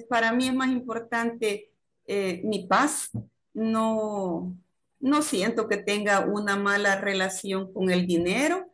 para 0.08 0.32
mí 0.34 0.48
es 0.48 0.54
más 0.54 0.70
importante 0.70 1.72
eh, 2.06 2.42
mi 2.44 2.68
paz. 2.68 3.10
No, 3.54 4.56
no 5.00 5.22
siento 5.22 5.68
que 5.68 5.78
tenga 5.78 6.22
una 6.22 6.56
mala 6.56 7.00
relación 7.00 7.72
con 7.72 7.90
el 7.92 8.06
dinero 8.06 8.73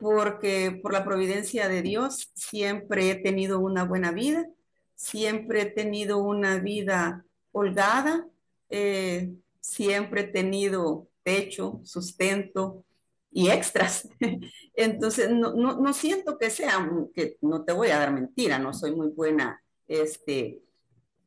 porque 0.00 0.80
por 0.82 0.92
la 0.92 1.04
providencia 1.04 1.68
de 1.68 1.82
Dios 1.82 2.30
siempre 2.34 3.10
he 3.10 3.14
tenido 3.16 3.60
una 3.60 3.84
buena 3.84 4.12
vida, 4.12 4.48
siempre 4.94 5.62
he 5.62 5.66
tenido 5.66 6.18
una 6.18 6.58
vida 6.58 7.24
holgada, 7.52 8.26
eh, 8.70 9.32
siempre 9.60 10.22
he 10.22 10.28
tenido 10.28 11.08
techo, 11.22 11.80
sustento 11.84 12.84
y 13.30 13.50
extras. 13.50 14.08
Entonces, 14.74 15.30
no, 15.30 15.52
no, 15.54 15.92
siento 15.92 16.38
que 16.38 16.48
sea, 16.48 16.88
que 17.14 17.36
no 17.42 17.64
te 17.64 17.74
voy 17.74 17.88
a 17.88 17.98
dar 17.98 18.12
mentira, 18.12 18.58
no 18.58 18.72
soy 18.72 18.96
muy 18.96 19.08
buena 19.08 19.62
este, 19.86 20.62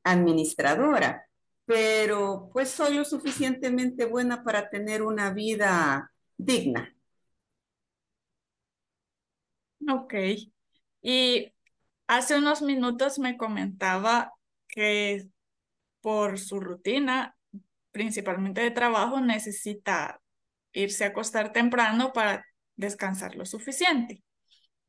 administradora, 0.04 1.28
pero 1.66 2.50
pues 2.52 2.70
soy 2.70 2.96
lo 2.96 3.06
suficientemente 3.06 4.06
buena 4.06 4.44
para 4.44 4.70
tener 4.70 5.04
una 5.04 5.32
vida 5.32 6.12
digna. 6.38 6.93
Ok. 9.90 10.14
Y 11.02 11.54
hace 12.08 12.38
unos 12.38 12.62
minutos 12.62 13.20
me 13.20 13.38
comentaba 13.38 14.34
que 14.68 15.28
por 16.02 16.40
su 16.40 16.60
rutina, 16.60 17.36
principalmente 17.92 18.62
de 18.62 18.72
trabajo, 18.72 19.22
necesita 19.22 20.22
irse 20.72 21.06
a 21.06 21.08
acostar 21.08 21.54
temprano 21.54 22.14
para 22.14 22.46
descansar 22.76 23.36
lo 23.36 23.46
suficiente. 23.46 24.24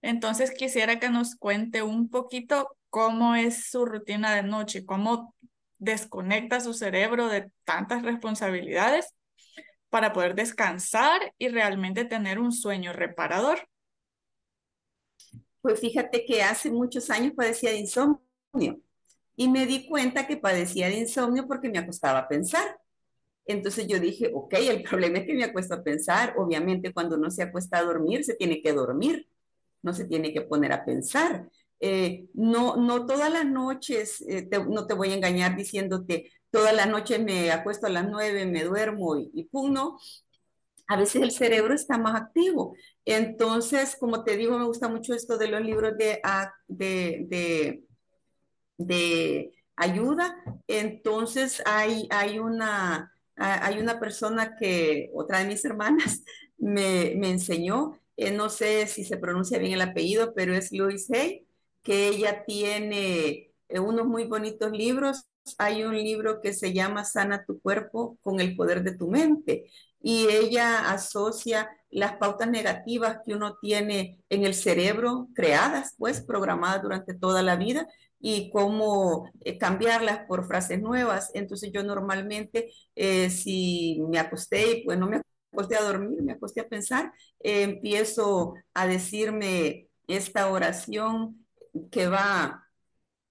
Entonces 0.03 0.53
quisiera 0.53 0.99
que 0.99 1.11
nos 1.11 1.37
cuente 1.37 1.83
un 1.83 2.09
poquito 2.09 2.77
cómo 2.91 3.35
es 3.35 3.71
su 3.71 3.87
rutina 3.87 4.35
de 4.35 4.43
noche, 4.43 4.85
cómo 4.85 5.35
desconecta 5.79 6.61
su 6.61 6.75
cerebro 6.75 7.29
de 7.29 7.51
tantas 7.65 8.03
responsabilidades 8.03 9.15
para 9.91 10.13
poder 10.13 10.35
descansar 10.35 11.33
y 11.39 11.49
realmente 11.49 12.05
tener 12.05 12.39
un 12.39 12.53
sueño 12.53 12.93
reparador. 12.93 13.69
Pues 15.65 15.81
fíjate 15.81 16.27
que 16.27 16.43
hace 16.43 16.71
muchos 16.71 17.09
años 17.09 17.33
padecía 17.35 17.71
de 17.71 17.79
insomnio 17.79 18.21
y 19.35 19.49
me 19.49 19.65
di 19.65 19.89
cuenta 19.89 20.27
que 20.27 20.37
padecía 20.37 20.89
de 20.89 20.99
insomnio 20.99 21.47
porque 21.49 21.71
me 21.71 21.79
acostaba 21.79 22.19
a 22.19 22.29
pensar. 22.29 22.79
Entonces 23.47 23.87
yo 23.87 23.99
dije, 23.99 24.31
ok, 24.35 24.55
el 24.55 24.83
problema 24.83 25.21
es 25.21 25.27
que 25.27 25.35
me 25.35 25.45
acuesto 25.45 25.75
a 25.75 25.83
pensar. 25.83 26.35
Obviamente 26.37 26.93
cuando 26.93 27.17
no 27.17 27.31
se 27.31 27.45
acuesta 27.45 27.79
a 27.79 27.83
dormir, 27.83 28.25
se 28.25 28.35
tiene 28.35 28.61
que 28.61 28.75
dormir, 28.75 29.27
no 29.83 29.95
se 29.95 30.05
tiene 30.05 30.35
que 30.35 30.43
poner 30.43 30.73
a 30.73 30.85
pensar. 30.85 31.49
Eh, 31.81 32.27
no, 32.35 32.77
no 32.77 33.07
todas 33.07 33.33
las 33.33 33.47
noches, 33.47 34.23
eh, 34.29 34.47
no 34.69 34.87
te 34.87 34.95
voy 34.95 35.13
a 35.13 35.15
engañar 35.17 35.57
diciéndote, 35.57 36.31
todas 36.51 36.75
las 36.77 36.89
noches 36.89 37.23
me 37.25 37.51
acuesto 37.53 37.87
a 37.87 37.91
las 37.91 38.07
nueve, 38.11 38.45
me 38.47 38.65
duermo 38.65 39.17
y, 39.17 39.31
y 39.33 39.45
pum, 39.45 39.73
no 39.73 39.99
a 40.87 40.97
veces 40.97 41.23
el 41.23 41.31
cerebro 41.31 41.75
está 41.75 41.99
más 41.99 42.21
activo. 42.21 42.77
Entonces, 43.05 43.97
como 43.99 44.25
te 44.25 44.37
digo, 44.37 44.59
me 44.59 44.67
gusta 44.67 44.89
mucho 44.89 45.15
esto 45.15 45.39
de 45.39 45.49
los 45.49 45.63
libros 45.63 45.97
de, 45.97 46.21
ah, 46.23 46.53
de, 46.69 47.81
de, 48.77 49.53
ayuda. 49.77 50.37
Entonces, 50.69 51.63
hay, 51.67 52.07
hay, 52.11 52.39
una, 52.39 53.13
hay 53.37 53.79
una 53.79 53.99
persona 53.99 54.57
que, 54.57 55.11
otra 55.15 55.39
de 55.41 55.47
mis 55.47 55.65
hermanas, 55.65 56.23
me, 56.59 57.13
enseñó, 57.29 57.99
eh, 58.17 58.31
no 58.31 58.49
sé 58.49 58.87
si 58.87 59.05
se 59.05 59.17
pronuncia 59.17 59.59
bien 59.59 59.73
el 59.73 59.81
apellido, 59.81 60.35
pero 60.35 60.55
es 60.55 60.71
Louise 60.73 61.17
Hay, 61.19 61.47
que 61.83 62.09
ella 62.09 62.45
tiene 62.47 63.53
eh, 63.69 63.81
unos 63.81 64.07
muy 64.07 64.25
bonitos 64.25 64.71
libros. 64.73 65.25
Hay 65.59 65.85
un 65.85 65.95
libro 65.95 66.41
que 66.41 66.55
se 66.55 66.73
llama 66.73 67.05
Sana 67.05 67.45
tu 67.45 67.61
cuerpo 67.61 68.19
con 68.23 68.41
el 68.41 68.57
poder 68.57 68.83
de 68.83 68.97
tu 68.97 69.09
mente 69.09 69.71
y 70.07 70.29
ella 70.29 70.91
asocia 70.91 71.71
las 71.91 72.17
pautas 72.19 72.51
negativas 72.51 73.21
que 73.25 73.35
uno 73.35 73.57
tiene 73.63 74.23
en 74.29 74.45
el 74.45 74.53
cerebro, 74.55 75.29
creadas, 75.35 75.95
pues, 75.97 76.21
programadas 76.21 76.83
durante 76.83 77.15
toda 77.15 77.43
la 77.43 77.57
vida, 77.57 77.89
y 78.21 78.51
cómo 78.51 79.31
eh, 79.41 79.57
cambiarlas 79.59 80.27
por 80.27 80.47
frases 80.47 80.81
nuevas. 80.81 81.31
Entonces 81.35 81.71
yo 81.73 81.83
normalmente, 81.83 82.71
eh, 82.97 83.31
si 83.31 84.03
me 84.11 84.19
acosté 84.19 84.79
y 84.79 84.85
pues 84.85 84.99
no 84.99 85.07
me 85.09 85.23
acosté 85.53 85.77
a 85.77 85.83
dormir, 85.83 86.23
me 86.23 86.33
acosté 86.33 86.61
a 86.61 86.69
pensar, 86.69 87.13
eh, 87.41 87.63
empiezo 87.63 88.55
a 88.75 88.87
decirme 88.87 89.89
esta 90.07 90.51
oración 90.51 91.47
que 91.91 92.09
va 92.09 92.65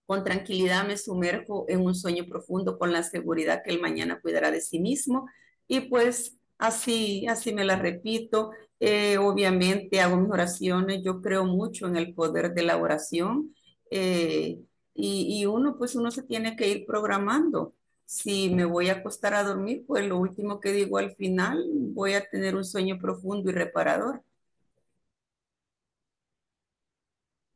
con 0.06 0.24
tranquilidad, 0.24 0.88
me 0.88 0.98
sumerjo 0.98 1.66
en 1.70 1.82
un 1.82 1.96
sueño 1.96 2.26
profundo 2.30 2.78
con 2.80 2.92
la 2.92 3.04
seguridad 3.04 3.62
que 3.64 3.72
el 3.72 3.82
mañana 3.82 4.20
cuidará 4.22 4.52
de 4.52 4.62
sí 4.62 4.80
mismo. 4.80 5.28
Y 5.68 5.82
pues 5.82 6.38
Así, 6.64 7.28
así 7.28 7.54
me 7.54 7.66
la 7.66 7.76
repito. 7.76 8.52
Eh, 8.80 9.18
obviamente 9.18 10.00
hago 10.02 10.16
mis 10.18 10.32
oraciones, 10.32 11.02
yo 11.04 11.22
creo 11.22 11.44
mucho 11.46 11.88
en 11.88 11.98
el 11.98 12.14
poder 12.14 12.54
de 12.54 12.64
la 12.64 12.78
oración 12.78 13.54
eh, 13.92 14.60
y, 14.94 15.42
y 15.42 15.46
uno 15.46 15.78
pues 15.78 15.96
uno 15.96 16.10
se 16.12 16.24
tiene 16.24 16.56
que 16.56 16.70
ir 16.70 16.86
programando. 16.86 17.76
Si 18.06 18.50
me 18.50 18.64
voy 18.66 18.90
a 18.90 18.94
acostar 18.94 19.34
a 19.34 19.44
dormir, 19.44 19.84
pues 19.88 20.06
lo 20.08 20.18
último 20.18 20.60
que 20.62 20.72
digo 20.72 20.98
al 21.00 21.14
final, 21.16 21.66
voy 21.94 22.14
a 22.14 22.30
tener 22.30 22.56
un 22.56 22.64
sueño 22.66 22.98
profundo 23.00 23.50
y 23.50 23.54
reparador. 23.54 24.24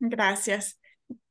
Gracias. 0.00 0.78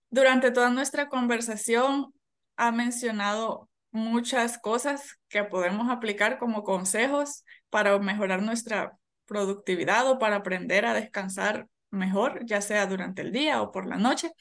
Durante 0.09 0.51
toda 0.51 0.69
nuestra 0.69 1.09
conversación 1.09 2.13
ha 2.57 2.71
mencionado 2.71 3.69
muchas 3.91 4.57
cosas 4.57 5.17
que 5.29 5.43
podemos 5.43 5.89
aplicar 5.89 6.37
como 6.37 6.63
consejos 6.63 7.43
para 7.69 7.97
mejorar 7.99 8.41
nuestra 8.41 8.97
productividad 9.25 10.09
o 10.09 10.19
para 10.19 10.37
aprender 10.37 10.85
a 10.85 10.93
descansar 10.93 11.67
mejor, 11.89 12.45
ya 12.45 12.61
sea 12.61 12.85
durante 12.85 13.21
el 13.21 13.31
día 13.31 13.61
o 13.61 13.71
por 13.71 13.87
la 13.87 13.97
noche, 13.97 14.31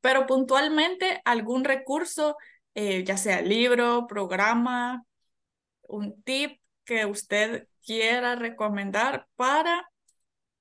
pero 0.00 0.26
puntualmente 0.26 1.20
algún 1.24 1.64
recurso, 1.64 2.36
eh, 2.74 3.04
ya 3.04 3.16
sea 3.16 3.40
libro, 3.42 4.06
programa, 4.06 5.04
un 5.82 6.22
tip 6.22 6.60
que 6.84 7.06
usted 7.06 7.68
quiera 7.84 8.34
recomendar 8.36 9.26
para 9.36 9.88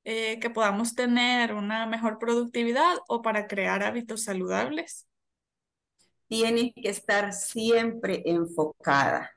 eh, 0.04 0.40
que 0.40 0.52
podamos 0.52 0.94
tener 0.94 1.54
una 1.54 1.88
mejor 1.88 2.20
productividad 2.20 2.98
o 3.08 3.22
para 3.22 3.48
crear 3.48 3.84
hábitos 3.84 4.24
saludables? 4.24 5.08
Tienes 6.28 6.74
que 6.74 6.90
estar 6.90 7.34
siempre 7.34 8.24
enfocada 8.26 9.32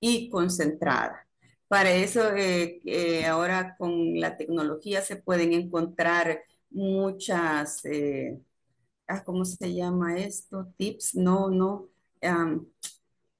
y 0.00 0.30
concentrada. 0.30 1.26
Para 1.68 1.92
eso, 1.92 2.34
eh, 2.36 2.80
eh, 2.84 3.26
ahora 3.26 3.76
con 3.78 4.18
la 4.20 4.36
tecnología 4.36 5.02
se 5.02 5.16
pueden 5.16 5.52
encontrar 5.52 6.42
muchas, 6.70 7.82
ah, 9.06 9.22
¿cómo 9.24 9.44
se 9.44 9.74
llama 9.74 10.18
esto? 10.18 10.72
Tips, 10.76 11.14
no, 11.16 11.50
no, 11.50 11.88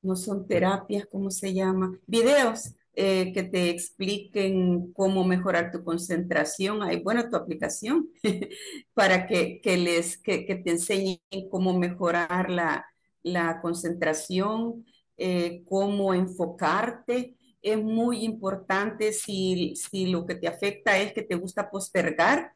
no 0.02 0.16
son 0.16 0.46
terapias, 0.46 1.06
¿cómo 1.06 1.30
se 1.30 1.52
llama? 1.54 1.98
Videos 2.06 2.74
eh, 2.95 3.32
que 3.32 3.45
te 3.45 3.70
expliquen 3.70 4.93
cómo 4.93 5.24
mejorar 5.24 5.70
tu 5.70 5.84
concentración. 5.84 6.82
Hay, 6.82 7.01
bueno, 7.03 7.30
tu 7.30 7.36
aplicación 7.36 8.09
para 8.95 9.26
que, 9.26 9.61
que 9.61 9.76
les, 9.76 10.18
que, 10.18 10.45
que, 10.45 10.57
te 10.57 10.70
enseñen 10.72 11.20
cómo 11.51 11.78
mejorar 11.78 12.51
la, 12.51 12.86
la 13.22 13.61
concentración, 13.61 14.84
eh, 15.16 15.62
cómo 15.68 16.14
enfocarte. 16.14 17.36
Es 17.62 17.78
muy 17.82 18.24
importante 18.24 19.12
si, 19.12 19.74
si 19.76 20.07
lo 20.07 20.26
que 20.26 20.34
te 20.34 20.49
afecta 20.49 20.99
es 20.99 21.12
que 21.12 21.22
te 21.22 21.36
gusta 21.36 21.70
postergar, 21.70 22.55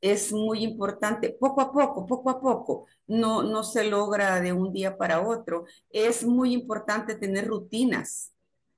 es 0.00 0.32
muy 0.32 0.62
importante, 0.64 1.30
poco 1.38 1.60
a 1.60 1.72
poco, 1.72 2.06
poco 2.06 2.30
a 2.30 2.40
poco, 2.40 2.86
no, 3.06 3.42
no 3.42 3.62
se 3.62 3.84
logra 3.84 4.40
de 4.40 4.52
un 4.52 4.72
día 4.72 4.96
para 4.96 5.20
otro. 5.26 5.64
Es 5.90 6.24
muy 6.24 6.52
importante 6.54 7.14
tener 7.16 7.46
rutinas 7.46 8.32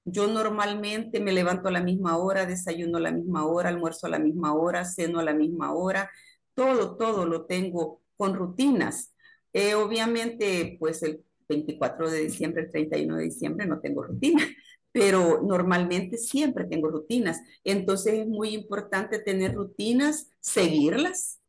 yo 0.04 0.26
normalmente 0.26 1.20
me 1.20 1.32
levanto 1.32 1.68
a 1.68 1.72
la 1.72 1.82
misma 1.82 2.16
hora, 2.16 2.46
desayuno 2.46 2.98
a 2.98 3.00
la 3.00 3.12
misma 3.12 3.46
hora, 3.46 3.68
almuerzo 3.68 4.06
a 4.06 4.10
la 4.10 4.18
misma 4.18 4.54
hora, 4.54 4.84
ceno 4.84 5.20
a 5.20 5.24
la 5.24 5.34
misma 5.34 5.72
hora. 5.72 6.10
Todo, 6.54 6.96
todo 6.96 7.26
lo 7.26 7.46
tengo 7.46 8.02
con 8.16 8.34
rutinas. 8.34 9.14
Eh, 9.52 9.74
obviamente, 9.74 10.76
pues 10.80 11.02
el 11.02 11.24
24 11.48 12.10
de 12.10 12.20
diciembre, 12.20 12.62
el 12.62 12.70
31 12.70 13.16
de 13.16 13.24
diciembre 13.24 13.66
no 13.66 13.80
tengo 13.80 14.02
rutina, 14.02 14.42
pero 14.92 15.42
normalmente 15.42 16.18
siempre 16.18 16.64
tengo 16.64 16.88
rutinas. 16.88 17.40
Entonces 17.64 18.14
es 18.14 18.26
muy 18.26 18.50
importante 18.54 19.18
tener 19.20 19.54
rutinas, 19.54 20.30
seguirlas, 20.40 21.40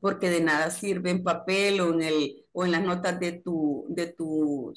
porque 0.00 0.28
de 0.28 0.42
nada 0.42 0.70
sirve 0.70 1.10
en 1.10 1.24
papel 1.24 1.80
o 1.80 1.94
en, 1.94 2.02
el, 2.02 2.44
o 2.52 2.64
en 2.66 2.72
las 2.72 2.82
notas 2.82 3.18
de 3.18 3.32
tu, 3.32 3.86
de 3.88 4.08
tu 4.08 4.74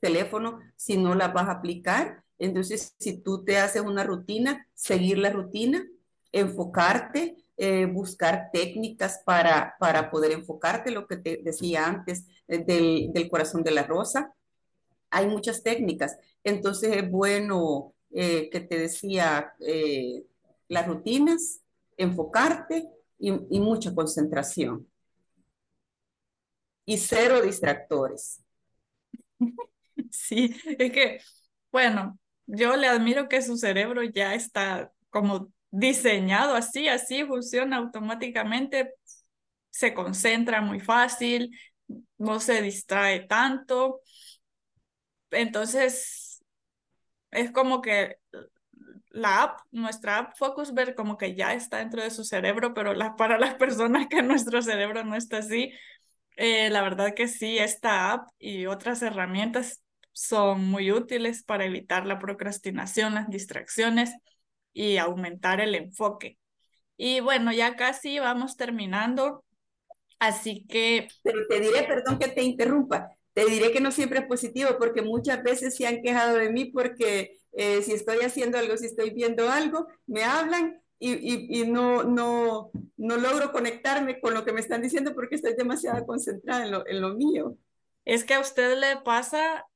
teléfono 0.00 0.58
si 0.76 0.96
no 0.96 1.14
las 1.14 1.32
vas 1.32 1.48
a 1.48 1.52
aplicar 1.52 2.23
entonces, 2.38 2.94
si 2.98 3.18
tú 3.18 3.44
te 3.44 3.58
haces 3.58 3.82
una 3.82 4.04
rutina, 4.04 4.66
seguir 4.74 5.18
la 5.18 5.30
rutina, 5.30 5.86
enfocarte, 6.32 7.36
eh, 7.56 7.86
buscar 7.86 8.50
técnicas 8.52 9.22
para, 9.24 9.76
para 9.78 10.10
poder 10.10 10.32
enfocarte, 10.32 10.90
lo 10.90 11.06
que 11.06 11.16
te 11.16 11.40
decía 11.42 11.86
antes 11.86 12.26
eh, 12.48 12.58
del, 12.58 13.12
del, 13.12 13.28
corazón 13.28 13.62
de 13.62 13.70
la 13.70 13.84
rosa. 13.84 14.34
Hay 15.10 15.26
muchas 15.28 15.62
técnicas. 15.62 16.18
Entonces 16.42 16.96
es 16.96 17.08
bueno 17.10 17.94
eh, 18.10 18.50
que 18.50 18.60
te 18.60 18.78
decía 18.78 19.54
las 20.68 20.86
rutinas, 20.86 21.60
enfocarte 21.96 22.88
y, 23.18 23.30
y 23.56 23.60
mucha 23.60 23.94
concentración. 23.94 24.88
Y 26.86 26.98
cero 26.98 27.40
distractores. 27.40 28.42
Sí, 30.10 30.54
es 30.78 30.92
que, 30.92 31.20
bueno, 31.72 32.18
yo 32.46 32.76
le 32.76 32.88
admiro 32.88 33.28
que 33.28 33.42
su 33.42 33.56
cerebro 33.56 34.02
ya 34.02 34.34
está 34.34 34.92
como 35.10 35.52
diseñado 35.70 36.54
así, 36.54 36.88
así 36.88 37.24
funciona 37.24 37.76
automáticamente, 37.78 38.94
se 39.70 39.94
concentra 39.94 40.60
muy 40.60 40.80
fácil, 40.80 41.50
no 42.18 42.40
se 42.40 42.62
distrae 42.62 43.20
tanto. 43.26 44.00
Entonces, 45.30 46.44
es 47.30 47.50
como 47.52 47.82
que 47.82 48.18
la 49.10 49.42
app, 49.42 49.60
nuestra 49.70 50.18
app 50.18 50.36
Focusver, 50.36 50.94
como 50.94 51.16
que 51.16 51.34
ya 51.34 51.54
está 51.54 51.78
dentro 51.78 52.02
de 52.02 52.10
su 52.10 52.24
cerebro, 52.24 52.74
pero 52.74 52.94
la, 52.94 53.16
para 53.16 53.38
las 53.38 53.54
personas 53.56 54.08
que 54.08 54.22
nuestro 54.22 54.62
cerebro 54.62 55.04
no 55.04 55.16
está 55.16 55.38
así, 55.38 55.72
eh, 56.36 56.70
la 56.70 56.82
verdad 56.82 57.14
que 57.14 57.28
sí, 57.28 57.58
esta 57.58 58.12
app 58.12 58.28
y 58.38 58.66
otras 58.66 59.02
herramientas 59.02 59.83
son 60.14 60.64
muy 60.64 60.92
útiles 60.92 61.42
para 61.42 61.66
evitar 61.66 62.06
la 62.06 62.18
procrastinación, 62.18 63.14
las 63.14 63.28
distracciones 63.28 64.14
y 64.72 64.96
aumentar 64.96 65.60
el 65.60 65.74
enfoque. 65.74 66.38
Y 66.96 67.20
bueno, 67.20 67.52
ya 67.52 67.76
casi 67.76 68.20
vamos 68.20 68.56
terminando, 68.56 69.44
así 70.20 70.64
que... 70.68 71.08
Pero 71.22 71.46
te 71.48 71.60
diré, 71.60 71.82
perdón 71.82 72.18
que 72.18 72.28
te 72.28 72.42
interrumpa, 72.42 73.10
te 73.32 73.44
diré 73.46 73.72
que 73.72 73.80
no 73.80 73.90
siempre 73.90 74.20
es 74.20 74.26
positivo 74.26 74.70
porque 74.78 75.02
muchas 75.02 75.42
veces 75.42 75.76
se 75.76 75.86
han 75.86 76.00
quejado 76.00 76.38
de 76.38 76.50
mí 76.50 76.66
porque 76.66 77.38
eh, 77.52 77.82
si 77.82 77.92
estoy 77.92 78.18
haciendo 78.18 78.56
algo, 78.56 78.76
si 78.76 78.86
estoy 78.86 79.10
viendo 79.10 79.50
algo, 79.50 79.88
me 80.06 80.22
hablan 80.22 80.80
y, 81.00 81.12
y, 81.12 81.60
y, 81.60 81.66
no, 81.66 82.04
no, 82.04 82.70
no 82.96 83.16
logro 83.16 83.50
conectarme 83.50 84.20
con 84.20 84.32
lo 84.32 84.44
que 84.44 84.52
me 84.52 84.60
están 84.60 84.80
diciendo 84.80 85.12
porque 85.12 85.34
estoy 85.34 85.54
demasiado 85.54 86.06
concentrada 86.06 86.64
en 86.64 86.70
lo, 86.70 86.86
en 86.86 87.00
lo 87.00 87.14
mío. 87.14 87.56
Es 88.04 88.22
que 88.22 88.34
a 88.34 88.40
usted 88.40 88.78
le 88.78 88.98
pasa 89.02 89.66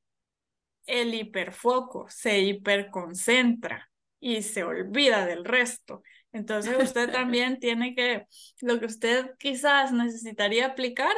el 0.88 1.14
hiperfoco, 1.14 2.06
se 2.08 2.40
hiperconcentra 2.40 3.90
y 4.18 4.42
se 4.42 4.64
olvida 4.64 5.26
del 5.26 5.44
resto. 5.44 6.02
Entonces 6.32 6.76
usted 6.82 7.10
también 7.12 7.60
tiene 7.60 7.94
que, 7.94 8.26
lo 8.60 8.80
que 8.80 8.86
usted 8.86 9.30
quizás 9.38 9.92
necesitaría 9.92 10.66
aplicar 10.66 11.12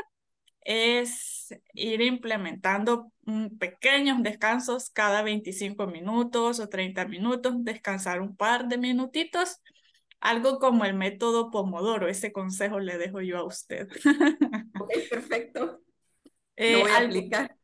es 0.62 1.54
ir 1.72 2.02
implementando 2.02 3.10
pequeños 3.58 4.22
descansos 4.22 4.90
cada 4.90 5.22
25 5.22 5.86
minutos 5.86 6.60
o 6.60 6.68
30 6.68 7.06
minutos, 7.06 7.54
descansar 7.58 8.20
un 8.20 8.36
par 8.36 8.68
de 8.68 8.76
minutitos, 8.76 9.56
algo 10.20 10.58
como 10.58 10.84
el 10.84 10.94
método 10.94 11.50
Pomodoro, 11.50 12.08
ese 12.08 12.30
consejo 12.30 12.78
le 12.78 12.98
dejo 12.98 13.22
yo 13.22 13.38
a 13.38 13.44
usted. 13.44 13.88
Ok, 14.80 14.92
perfecto. 15.08 15.80
Eh, 16.56 16.72
Lo 16.72 16.80
voy 16.80 16.90
a 16.90 16.98
aplicar. 16.98 17.56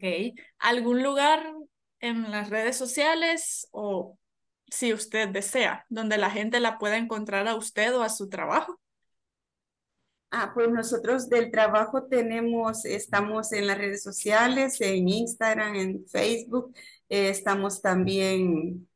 Ok. 0.00 0.34
¿Algún 0.58 1.02
lugar 1.02 1.42
en 2.00 2.30
las 2.30 2.48
redes 2.48 2.76
sociales 2.76 3.68
o 3.70 4.18
si 4.70 4.94
usted 4.94 5.28
desea, 5.28 5.84
donde 5.90 6.16
la 6.16 6.30
gente 6.30 6.58
la 6.58 6.78
pueda 6.78 6.96
encontrar 6.96 7.46
a 7.46 7.54
usted 7.54 7.94
o 7.94 8.00
a 8.02 8.08
su 8.08 8.30
trabajo? 8.30 8.80
Ah, 10.30 10.52
pues 10.54 10.70
nosotros 10.70 11.28
del 11.28 11.50
trabajo 11.50 12.04
tenemos, 12.04 12.86
estamos 12.86 13.52
en 13.52 13.66
las 13.66 13.76
redes 13.76 14.02
sociales, 14.02 14.80
en 14.80 15.06
Instagram, 15.08 15.74
en 15.74 16.06
Facebook, 16.06 16.74
eh, 17.08 17.28
estamos 17.28 17.82
también, 17.82 18.88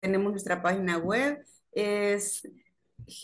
tenemos 0.00 0.30
nuestra 0.30 0.62
página 0.62 0.96
web, 0.98 1.44
es 1.72 2.48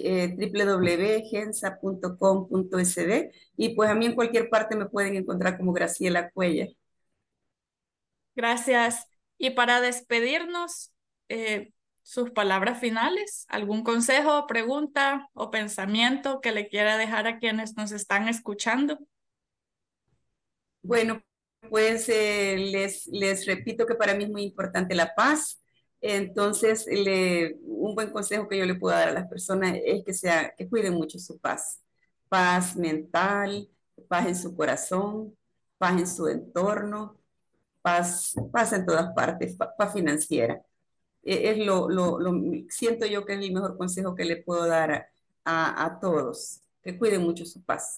eh, 0.00 0.36
www.gensa.com.sd 0.36 3.30
y 3.56 3.68
pues 3.70 3.88
a 3.88 3.94
mí 3.94 4.06
en 4.06 4.14
cualquier 4.14 4.50
parte 4.50 4.76
me 4.76 4.86
pueden 4.86 5.16
encontrar 5.16 5.56
como 5.56 5.72
Graciela 5.72 6.30
Cuellar. 6.30 6.68
Gracias. 8.38 9.04
Y 9.36 9.50
para 9.50 9.80
despedirnos, 9.80 10.92
eh, 11.28 11.72
sus 12.02 12.30
palabras 12.30 12.78
finales, 12.78 13.44
algún 13.48 13.82
consejo, 13.82 14.46
pregunta 14.46 15.28
o 15.34 15.50
pensamiento 15.50 16.40
que 16.40 16.52
le 16.52 16.68
quiera 16.68 16.96
dejar 16.96 17.26
a 17.26 17.40
quienes 17.40 17.76
nos 17.76 17.90
están 17.90 18.28
escuchando. 18.28 18.96
Bueno, 20.82 21.20
pues 21.68 22.08
eh, 22.08 22.56
les, 22.58 23.08
les 23.08 23.44
repito 23.44 23.86
que 23.86 23.96
para 23.96 24.14
mí 24.14 24.22
es 24.22 24.30
muy 24.30 24.44
importante 24.44 24.94
la 24.94 25.16
paz. 25.16 25.60
Entonces, 26.00 26.86
un 27.64 27.96
buen 27.96 28.10
consejo 28.10 28.48
que 28.48 28.56
yo 28.56 28.66
le 28.66 28.76
puedo 28.76 28.96
dar 28.96 29.08
a 29.08 29.12
las 29.12 29.26
personas 29.26 29.76
es 29.84 30.04
que, 30.04 30.14
sea, 30.14 30.54
que 30.56 30.68
cuiden 30.68 30.94
mucho 30.94 31.18
su 31.18 31.40
paz. 31.40 31.82
Paz 32.28 32.76
mental, 32.76 33.68
paz 34.06 34.28
en 34.28 34.36
su 34.36 34.56
corazón, 34.56 35.36
paz 35.76 35.98
en 35.98 36.06
su 36.06 36.28
entorno, 36.28 37.17
paz, 37.82 38.34
paz 38.52 38.72
en 38.72 38.86
todas 38.86 39.12
partes, 39.14 39.56
paz, 39.56 39.92
financiera. 39.92 40.62
E, 41.22 41.50
es 41.50 41.58
lo, 41.58 41.88
lo, 41.88 42.18
lo, 42.20 42.32
siento 42.68 43.06
yo 43.06 43.24
que 43.24 43.34
es 43.34 43.40
el 43.40 43.52
mejor 43.52 43.76
consejo 43.76 44.14
que 44.14 44.24
le 44.24 44.36
puedo 44.36 44.66
dar 44.66 44.92
a, 44.92 45.08
a, 45.44 45.84
a 45.86 46.00
todos, 46.00 46.60
que 46.82 46.98
cuiden 46.98 47.22
mucho 47.22 47.44
su 47.44 47.62
paz. 47.62 47.96